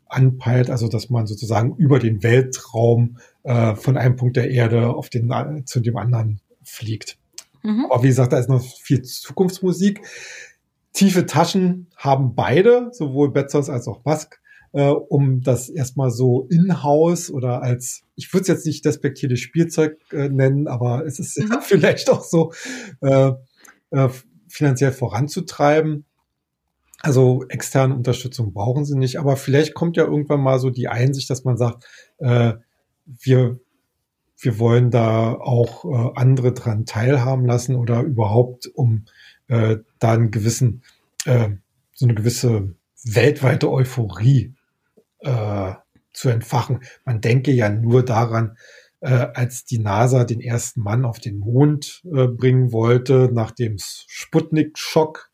anpeilt, 0.08 0.70
also 0.70 0.88
dass 0.88 1.10
man 1.10 1.28
sozusagen 1.28 1.76
über 1.76 2.00
den 2.00 2.24
Weltraum 2.24 3.18
von 3.46 3.98
einem 3.98 4.16
Punkt 4.16 4.38
der 4.38 4.52
Erde 4.52 4.88
auf 4.96 5.10
den 5.10 5.30
zu 5.66 5.82
dem 5.82 5.98
anderen 5.98 6.40
fliegt. 6.64 7.18
Mhm. 7.64 7.88
Aber 7.90 8.04
wie 8.04 8.08
gesagt, 8.08 8.34
da 8.34 8.40
ist 8.40 8.50
noch 8.50 8.64
viel 8.64 9.02
Zukunftsmusik. 9.02 10.02
Tiefe 10.92 11.26
Taschen 11.26 11.88
haben 11.98 12.36
beide, 12.36 12.90
sowohl 12.92 13.32
Bezos 13.32 13.70
als 13.70 13.88
auch 13.88 14.06
Musk, 14.06 14.40
äh, 14.74 14.90
um 14.90 15.42
das 15.42 15.70
erstmal 15.70 16.12
so 16.12 16.48
in-house 16.50 17.32
oder 17.32 17.64
als, 17.64 18.04
ich 18.16 18.32
würde 18.34 18.44
es 18.44 18.48
jetzt 18.48 18.66
nicht 18.66 18.86
despektiertes 18.86 19.40
Spielzeug 19.40 19.98
äh, 20.12 20.30
nennen, 20.30 20.68
aber 20.68 21.06
es 21.06 21.20
ist 21.20 21.40
mhm. 21.40 21.58
vielleicht 21.62 22.10
auch 22.10 22.24
so 22.24 22.52
äh, 23.02 23.32
äh, 23.92 24.10
finanziell 24.48 24.92
voranzutreiben. 24.92 26.06
Also 27.02 27.44
externe 27.50 27.96
Unterstützung 27.96 28.54
brauchen 28.54 28.86
sie 28.86 28.98
nicht, 28.98 29.20
aber 29.20 29.36
vielleicht 29.36 29.74
kommt 29.74 29.98
ja 29.98 30.06
irgendwann 30.06 30.42
mal 30.42 30.60
so 30.60 30.70
die 30.70 30.88
Einsicht, 30.88 31.30
dass 31.30 31.44
man 31.44 31.58
sagt, 31.58 31.86
äh, 32.20 32.54
wir 33.06 33.60
wir 34.44 34.60
wollen 34.60 34.92
da 34.92 35.34
auch 35.34 35.86
äh, 35.86 36.12
andere 36.16 36.54
dran 36.54 36.86
teilhaben 36.86 37.46
lassen 37.46 37.76
oder 37.76 38.02
überhaupt, 38.02 38.68
um 38.68 39.06
äh, 39.48 39.78
da 40.00 40.14
einen 40.14 40.32
gewissen, 40.32 40.84
äh, 41.26 41.50
so 41.94 42.06
eine 42.06 42.16
gewisse 42.16 42.76
weltweite 43.06 43.72
Euphorie 43.72 44.54
äh, 45.20 45.74
zu 46.12 46.30
entfachen. 46.30 46.82
Man 47.06 47.22
denke 47.22 47.52
ja 47.52 47.70
nur 47.70 48.04
daran, 48.04 48.58
äh, 49.02 49.28
als 49.34 49.66
die 49.66 49.80
NASA 49.80 50.24
den 50.24 50.42
ersten 50.42 50.82
Mann 50.82 51.06
auf 51.06 51.20
den 51.20 51.40
Mond 51.40 52.02
äh, 52.06 52.28
bringen 52.28 52.72
wollte, 52.72 53.30
nach 53.34 53.52
dem 53.52 53.78
Sputnik-Schock 53.80 55.30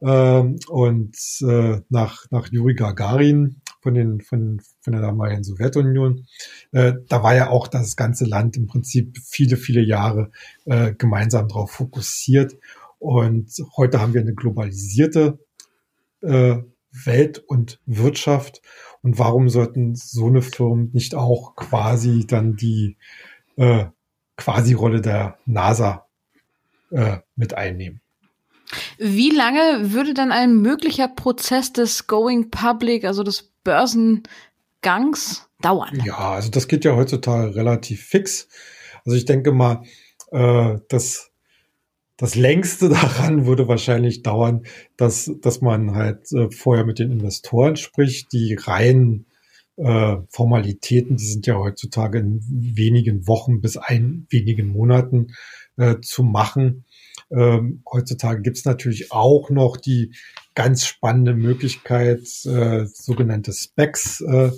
äh, 0.00 0.42
und 0.68 1.16
äh, 1.42 1.80
nach, 1.88 2.26
nach 2.30 2.48
Yuri 2.50 2.74
Gagarin 2.74 3.60
von, 3.84 3.94
den, 3.94 4.20
von, 4.22 4.62
von 4.80 4.94
der 4.94 5.02
damaligen 5.02 5.44
Sowjetunion. 5.44 6.26
Äh, 6.72 6.94
da 7.06 7.22
war 7.22 7.36
ja 7.36 7.50
auch 7.50 7.68
das 7.68 7.96
ganze 7.96 8.24
Land 8.24 8.56
im 8.56 8.66
Prinzip 8.66 9.18
viele, 9.22 9.58
viele 9.58 9.82
Jahre 9.82 10.30
äh, 10.64 10.94
gemeinsam 10.94 11.48
darauf 11.48 11.70
fokussiert. 11.70 12.56
Und 12.98 13.52
heute 13.76 14.00
haben 14.00 14.14
wir 14.14 14.22
eine 14.22 14.34
globalisierte 14.34 15.38
äh, 16.22 16.56
Welt 16.92 17.38
und 17.46 17.78
Wirtschaft. 17.84 18.62
Und 19.02 19.18
warum 19.18 19.50
sollten 19.50 19.94
so 19.94 20.28
eine 20.28 20.40
Firmen 20.40 20.88
nicht 20.94 21.14
auch 21.14 21.54
quasi 21.54 22.26
dann 22.26 22.56
die 22.56 22.96
äh, 23.56 23.84
Quasi-Rolle 24.36 25.02
der 25.02 25.36
NASA 25.44 26.06
äh, 26.90 27.18
mit 27.36 27.52
einnehmen? 27.52 28.00
Wie 28.98 29.30
lange 29.30 29.92
würde 29.92 30.14
dann 30.14 30.32
ein 30.32 30.56
möglicher 30.56 31.08
Prozess 31.08 31.72
des 31.72 32.06
Going 32.06 32.50
Public, 32.50 33.04
also 33.04 33.22
des 33.22 33.52
Börsengangs, 33.64 35.48
dauern? 35.60 36.02
Ja, 36.04 36.32
also 36.32 36.50
das 36.50 36.68
geht 36.68 36.84
ja 36.84 36.94
heutzutage 36.94 37.54
relativ 37.54 38.04
fix. 38.04 38.48
Also 39.04 39.16
ich 39.16 39.24
denke 39.24 39.52
mal, 39.52 39.82
äh, 40.30 40.78
das, 40.88 41.30
das 42.16 42.34
längste 42.34 42.88
daran 42.90 43.46
würde 43.46 43.68
wahrscheinlich 43.68 44.22
dauern, 44.22 44.64
dass, 44.96 45.30
dass 45.40 45.60
man 45.60 45.94
halt 45.94 46.30
äh, 46.32 46.50
vorher 46.50 46.84
mit 46.84 46.98
den 46.98 47.10
Investoren 47.10 47.76
spricht, 47.76 48.32
die 48.32 48.54
reinen 48.54 49.26
äh, 49.76 50.16
Formalitäten, 50.28 51.16
die 51.16 51.24
sind 51.24 51.46
ja 51.46 51.56
heutzutage 51.56 52.18
in 52.18 52.40
wenigen 52.48 53.26
Wochen 53.26 53.60
bis 53.60 53.76
ein 53.76 54.26
wenigen 54.30 54.68
Monaten 54.68 55.34
äh, 55.76 56.00
zu 56.00 56.22
machen. 56.22 56.84
Ähm, 57.34 57.82
heutzutage 57.90 58.42
gibt 58.42 58.58
es 58.58 58.64
natürlich 58.64 59.10
auch 59.10 59.50
noch 59.50 59.76
die 59.76 60.14
ganz 60.54 60.86
spannende 60.86 61.34
Möglichkeit, 61.34 62.20
äh, 62.44 62.86
sogenannte 62.86 63.52
Specs 63.52 64.20
äh, 64.20 64.52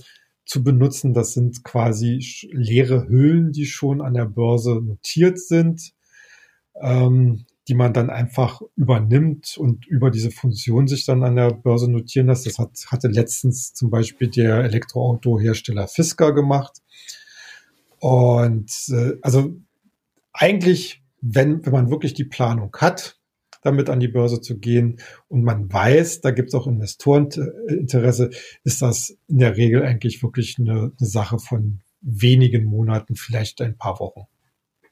zu 0.44 0.62
benutzen. 0.62 1.14
Das 1.14 1.32
sind 1.32 1.64
quasi 1.64 2.24
leere 2.52 3.08
Hüllen, 3.08 3.52
die 3.52 3.66
schon 3.66 4.02
an 4.02 4.14
der 4.14 4.26
Börse 4.26 4.74
notiert 4.82 5.38
sind, 5.38 5.92
ähm, 6.80 7.46
die 7.66 7.74
man 7.74 7.94
dann 7.94 8.10
einfach 8.10 8.60
übernimmt 8.76 9.56
und 9.56 9.86
über 9.86 10.10
diese 10.10 10.30
Funktion 10.30 10.86
sich 10.86 11.06
dann 11.06 11.24
an 11.24 11.36
der 11.36 11.52
Börse 11.52 11.90
notieren 11.90 12.26
lässt. 12.26 12.46
Das 12.46 12.58
hat, 12.58 12.72
hatte 12.88 13.08
letztens 13.08 13.72
zum 13.72 13.88
Beispiel 13.90 14.28
der 14.28 14.64
Elektroautohersteller 14.64 15.88
Fisker 15.88 16.32
gemacht. 16.32 16.82
Und 17.98 18.70
äh, 18.90 19.14
also 19.22 19.56
eigentlich 20.34 21.02
wenn, 21.20 21.64
wenn 21.64 21.72
man 21.72 21.90
wirklich 21.90 22.14
die 22.14 22.24
Planung 22.24 22.74
hat, 22.76 23.18
damit 23.62 23.90
an 23.90 24.00
die 24.00 24.08
Börse 24.08 24.40
zu 24.40 24.58
gehen 24.58 25.00
und 25.28 25.42
man 25.42 25.72
weiß, 25.72 26.20
da 26.20 26.30
gibt 26.30 26.48
es 26.48 26.54
auch 26.54 26.66
Investoreninteresse, 26.66 28.30
ist 28.64 28.82
das 28.82 29.18
in 29.26 29.38
der 29.38 29.56
Regel 29.56 29.84
eigentlich 29.84 30.22
wirklich 30.22 30.56
eine, 30.58 30.92
eine 30.98 31.08
Sache 31.08 31.38
von 31.38 31.80
wenigen 32.00 32.64
Monaten, 32.64 33.16
vielleicht 33.16 33.60
ein 33.60 33.76
paar 33.76 33.98
Wochen. 33.98 34.26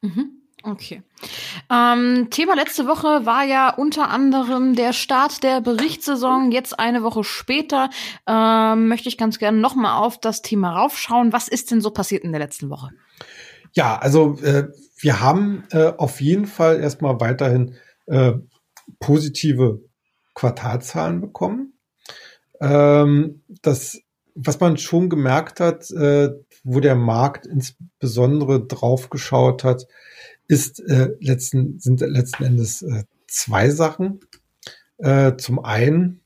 Mhm. 0.03 0.41
Okay. 0.67 1.03
Ähm, 1.71 2.29
Thema 2.31 2.57
letzte 2.57 2.87
Woche 2.87 3.27
war 3.27 3.45
ja 3.45 3.69
unter 3.69 4.09
anderem 4.09 4.75
der 4.75 4.95
Start 4.95 5.43
der 5.43 5.61
Berichtssaison. 5.61 6.53
Jetzt 6.53 6.79
eine 6.79 7.03
Woche 7.03 7.23
später 7.23 7.91
ähm, 8.27 8.89
möchte 8.89 9.11
ich 9.11 9.19
ganz 9.19 9.39
gerne 9.39 9.59
nochmal 9.59 10.03
auf 10.03 10.19
das 10.19 10.41
Thema 10.41 10.75
raufschauen. 10.75 11.35
Was 11.35 11.49
ist 11.49 11.71
denn 11.71 11.83
so 11.83 11.91
passiert 11.91 12.25
in 12.25 12.33
der 12.33 12.41
letzten 12.41 12.71
Woche? 12.71 12.89
Ja, 13.75 13.97
also 13.99 14.39
äh, 14.41 14.69
wir 14.99 15.21
haben 15.21 15.65
äh, 15.71 15.93
auf 15.97 16.21
jeden 16.21 16.47
Fall 16.47 16.81
erstmal 16.81 17.21
weiterhin 17.21 17.75
äh, 18.07 18.35
positive 19.01 19.83
Quartalzahlen 20.35 21.21
bekommen. 21.21 21.75
Ähm, 22.61 23.43
das, 23.63 24.01
was 24.35 24.61
man 24.61 24.77
schon 24.77 25.11
gemerkt 25.11 25.59
hat, 25.61 25.91
äh, 25.91 26.31
wo 26.63 26.81
der 26.81 26.95
Markt 26.95 27.47
insbesondere 27.47 28.65
drauf 28.65 29.11
geschaut 29.11 29.65
hat, 29.65 29.87
ist 30.47 30.81
äh, 30.81 31.11
letzten, 31.21 31.81
sind 31.81 32.01
letzten 32.01 32.45
Endes 32.45 32.83
äh, 32.83 33.05
zwei 33.27 33.71
Sachen. 33.71 34.21
Zum 35.39 35.65
einen 35.65 36.21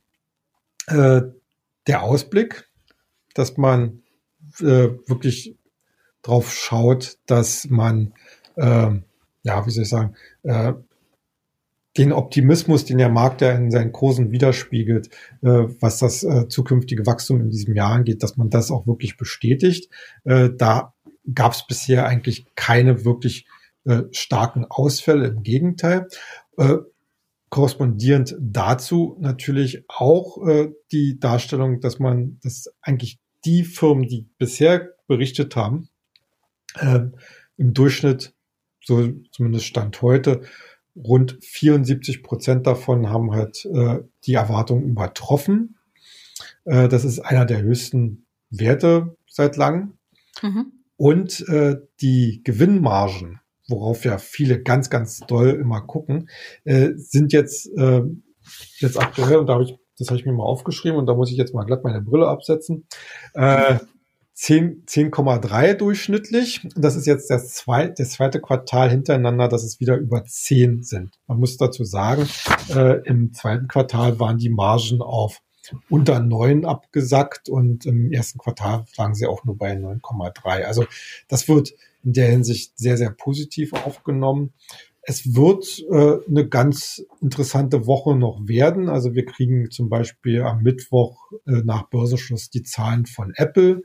der 0.87 2.03
Ausblick, 2.03 2.69
dass 3.33 3.57
man 3.57 4.03
wirklich 4.59 5.58
drauf 6.29 6.53
schaut, 6.53 7.19
dass 7.27 7.69
man, 7.71 8.12
äh, 8.57 8.91
ja, 9.43 9.67
wie 9.67 9.71
soll 9.71 9.83
ich 9.83 9.88
sagen, 9.88 10.14
äh, 10.43 10.75
den 11.97 12.12
Optimismus, 12.12 12.85
den 12.85 12.99
der 12.99 13.09
Markt 13.09 13.41
ja 13.41 13.53
in 13.53 13.71
seinen 13.71 13.93
Kursen 13.93 14.31
widerspiegelt, 14.31 15.09
äh, 15.43 15.64
was 15.81 15.99
das 15.99 16.23
äh, 16.23 16.49
zukünftige 16.49 17.07
Wachstum 17.07 17.41
in 17.41 17.51
diesem 17.51 17.75
Jahr 17.75 17.93
angeht, 17.93 18.23
dass 18.23 18.37
man 18.37 18.51
das 18.51 18.71
auch 18.71 18.87
wirklich 18.87 19.17
bestätigt. 19.17 19.91
Äh, 20.25 20.51
da 20.57 20.95
gab 21.35 21.53
es 21.53 21.67
bisher 21.67 22.07
eigentlich 22.07 22.47
keine 22.55 23.05
wirklich 23.05 23.47
äh, 23.85 24.03
starken 24.12 24.64
Ausfälle. 24.69 25.29
Im 25.29 25.43
Gegenteil. 25.43 26.07
Äh, 26.57 26.77
korrespondierend 27.51 28.37
dazu 28.38 29.17
natürlich 29.19 29.85
auch 29.88 30.47
äh, 30.47 30.69
die 30.93 31.19
Darstellung, 31.19 31.81
dass 31.81 31.99
man, 31.99 32.38
dass 32.43 32.73
eigentlich 32.83 33.19
die 33.45 33.64
Firmen, 33.64 34.07
die 34.07 34.29
bisher 34.38 34.91
berichtet 35.07 35.57
haben, 35.57 35.88
äh, 36.81 37.11
im 37.57 37.75
Durchschnitt, 37.75 38.35
so 38.85 39.09
zumindest 39.31 39.67
Stand 39.67 40.01
heute, 40.03 40.43
rund 40.97 41.38
74 41.43 42.23
Prozent 42.23 42.67
davon 42.67 43.09
haben 43.09 43.33
halt 43.33 43.64
äh, 43.67 44.01
die 44.25 44.35
Erwartungen 44.35 44.85
übertroffen. 44.85 45.77
Äh, 46.64 46.88
das 46.88 47.05
ist 47.05 47.21
einer 47.21 47.45
der 47.45 47.62
höchsten 47.62 48.27
Werte 48.51 49.17
seit 49.27 49.57
langem. 49.57 49.99
Mhm. 50.43 50.73
Und 50.97 51.49
äh, 51.49 51.77
die 52.01 52.43
Gewinnmargen 52.43 53.41
worauf 53.69 54.05
ja 54.05 54.19
viele 54.19 54.61
ganz, 54.61 54.91
ganz 54.91 55.21
doll 55.21 55.51
immer 55.51 55.83
gucken, 55.83 56.29
äh, 56.64 56.91
sind 56.97 57.33
jetzt, 57.33 57.71
äh, 57.77 58.03
jetzt 58.79 58.99
aktuell, 58.99 59.37
und 59.37 59.47
da 59.47 59.55
habe 59.55 59.64
ich, 59.64 59.77
das 59.99 60.09
habe 60.09 60.19
ich 60.19 60.27
mir 60.27 60.33
mal 60.33 60.45
aufgeschrieben 60.45 60.99
und 60.99 61.07
da 61.07 61.14
muss 61.14 61.31
ich 61.31 61.37
jetzt 61.37 61.55
mal 61.55 61.64
glatt 61.64 61.85
meine 61.85 62.01
Brille 62.01 62.29
absetzen. 62.29 62.87
Äh, 63.35 63.79
10,3 64.38 65.74
durchschnittlich. 65.74 66.66
Das 66.77 66.94
ist 66.94 67.07
jetzt 67.07 67.29
das 67.29 67.55
zweite, 67.55 67.94
das 67.98 68.11
zweite 68.11 68.40
Quartal 68.40 68.88
hintereinander, 68.88 69.48
dass 69.48 69.64
es 69.64 69.81
wieder 69.81 69.96
über 69.96 70.24
10 70.24 70.85
sind. 70.85 71.18
Man 71.27 71.40
muss 71.40 71.57
dazu 71.57 71.83
sagen, 71.85 72.29
äh, 72.70 73.03
im 73.05 73.33
zweiten 73.33 73.66
Quartal 73.66 74.20
waren 74.20 74.38
die 74.38 74.51
Margen 74.51 75.03
auf 75.03 75.40
unter 75.90 76.20
9 76.20 76.64
abgesackt 76.64 77.48
und 77.48 77.85
im 77.85 78.12
ersten 78.12 78.38
Quartal 78.38 78.85
lagen 78.96 79.14
sie 79.14 79.27
auch 79.27 79.44
nur 79.44 79.59
bei 79.59 79.72
9,3. 79.72 80.64
Also 80.64 80.87
das 81.27 81.48
wird 81.48 81.74
in 82.05 82.12
der 82.12 82.29
Hinsicht 82.29 82.79
sehr, 82.79 82.96
sehr 82.96 83.11
positiv 83.11 83.72
aufgenommen. 83.72 84.53
Es 85.03 85.35
wird 85.35 85.83
äh, 85.90 86.18
eine 86.29 86.46
ganz 86.46 87.03
interessante 87.22 87.87
Woche 87.87 88.14
noch 88.14 88.46
werden. 88.46 88.90
Also 88.90 89.14
wir 89.14 89.24
kriegen 89.24 89.70
zum 89.70 89.88
Beispiel 89.88 90.42
am 90.42 90.62
Mittwoch 90.62 91.33
äh, 91.46 91.62
nach 91.64 91.88
Börsenschluss 91.88 92.51
die 92.51 92.62
Zahlen 92.62 93.07
von 93.07 93.33
Apple. 93.35 93.83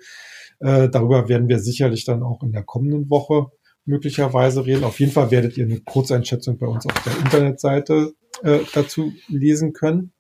Äh, 0.64 0.90
darüber 0.90 1.28
werden 1.28 1.50
wir 1.50 1.60
sicherlich 1.60 2.06
dann 2.06 2.24
auch 2.24 2.42
in 2.42 2.54
der 2.54 2.64
kommenden 2.64 3.10
Woche 3.10 3.48
möglicherweise 3.86 4.66
reden. 4.66 4.86
Auf 4.86 5.00
jeden 5.00 5.12
Fall 5.12 5.30
werdet 5.30 5.58
ihr 5.58 5.66
eine 5.66 5.82
Kurzeinschätzung 5.82 6.58
bei 6.58 6.68
uns 6.68 6.86
auf 6.86 7.04
der 7.04 7.18
Internetseite 7.18 8.14
äh, 8.44 8.60
dazu 8.74 9.12
lesen 9.28 9.74
können. 9.74 10.14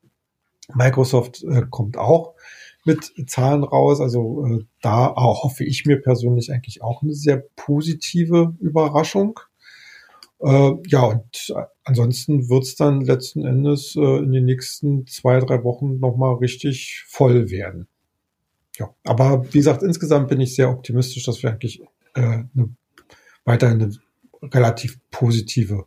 Microsoft 0.74 1.44
äh, 1.44 1.64
kommt 1.70 1.98
auch 1.98 2.34
mit 2.84 3.14
Zahlen 3.28 3.64
raus. 3.64 4.02
Also 4.02 4.46
äh, 4.46 4.66
da 4.82 5.08
auch, 5.08 5.44
hoffe 5.44 5.64
ich 5.64 5.86
mir 5.86 6.02
persönlich 6.02 6.52
eigentlich 6.52 6.82
auch 6.82 7.04
eine 7.04 7.14
sehr 7.14 7.38
positive 7.56 8.54
Überraschung. 8.60 9.40
Äh, 10.42 10.74
ja, 10.88 11.04
und 11.06 11.56
ansonsten 11.86 12.50
wird's 12.50 12.76
dann 12.76 13.00
letzten 13.00 13.46
Endes 13.46 13.96
äh, 13.96 14.18
in 14.18 14.34
den 14.34 14.44
nächsten 14.44 15.08
zwei, 15.08 15.40
drei 15.40 15.64
Wochen 15.64 16.00
nochmal 16.00 16.36
richtig 16.36 17.06
voll 17.08 17.50
werden. 17.50 17.88
Ja, 18.78 18.94
aber 19.04 19.46
wie 19.54 19.60
gesagt, 19.60 19.84
insgesamt 19.84 20.30
bin 20.30 20.42
ich 20.42 20.56
sehr 20.56 20.70
optimistisch, 20.70 21.24
dass 21.26 21.44
wir 21.44 21.52
eigentlich 21.52 21.82
äh, 22.16 22.22
eine, 22.22 22.76
weiterhin 23.46 23.82
eine 23.82 24.52
relativ 24.54 25.00
positive 25.12 25.86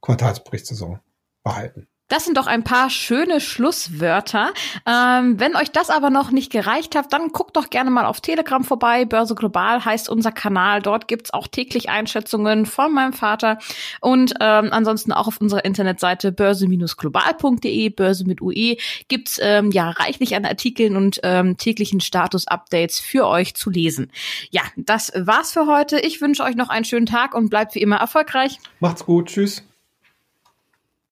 Quartalsberichtssaison 0.00 1.00
behalten. 1.42 1.86
Das 2.08 2.24
sind 2.24 2.38
doch 2.38 2.46
ein 2.46 2.64
paar 2.64 2.88
schöne 2.88 3.38
Schlusswörter. 3.38 4.50
Ähm, 4.86 5.38
wenn 5.38 5.54
euch 5.54 5.70
das 5.70 5.90
aber 5.90 6.08
noch 6.08 6.30
nicht 6.30 6.50
gereicht 6.50 6.96
hat, 6.96 7.12
dann 7.12 7.28
guckt 7.28 7.56
doch 7.56 7.68
gerne 7.68 7.90
mal 7.90 8.06
auf 8.06 8.22
Telegram 8.22 8.64
vorbei. 8.64 9.04
Börse 9.04 9.34
Global 9.34 9.84
heißt 9.84 10.08
unser 10.08 10.32
Kanal. 10.32 10.80
Dort 10.80 11.06
gibt's 11.06 11.32
auch 11.32 11.46
täglich 11.46 11.90
Einschätzungen 11.90 12.64
von 12.64 12.92
meinem 12.94 13.12
Vater. 13.12 13.58
Und 14.00 14.34
ähm, 14.40 14.68
ansonsten 14.70 15.12
auch 15.12 15.28
auf 15.28 15.38
unserer 15.40 15.66
Internetseite 15.66 16.32
börse-global.de, 16.32 17.90
Börse 17.90 18.24
mit 18.24 18.40
UE, 18.40 18.76
gibt's 19.08 19.38
ähm, 19.42 19.70
ja 19.70 19.90
reichlich 19.90 20.34
an 20.34 20.46
Artikeln 20.46 20.96
und 20.96 21.20
ähm, 21.22 21.58
täglichen 21.58 22.00
Status-Updates 22.00 23.00
für 23.00 23.26
euch 23.26 23.54
zu 23.54 23.68
lesen. 23.68 24.10
Ja, 24.50 24.62
das 24.76 25.12
war's 25.14 25.52
für 25.52 25.66
heute. 25.66 25.98
Ich 25.98 26.22
wünsche 26.22 26.42
euch 26.42 26.56
noch 26.56 26.70
einen 26.70 26.86
schönen 26.86 27.06
Tag 27.06 27.34
und 27.34 27.50
bleibt 27.50 27.74
wie 27.74 27.82
immer 27.82 27.96
erfolgreich. 27.96 28.58
Macht's 28.80 29.04
gut. 29.04 29.26
Tschüss. 29.26 29.67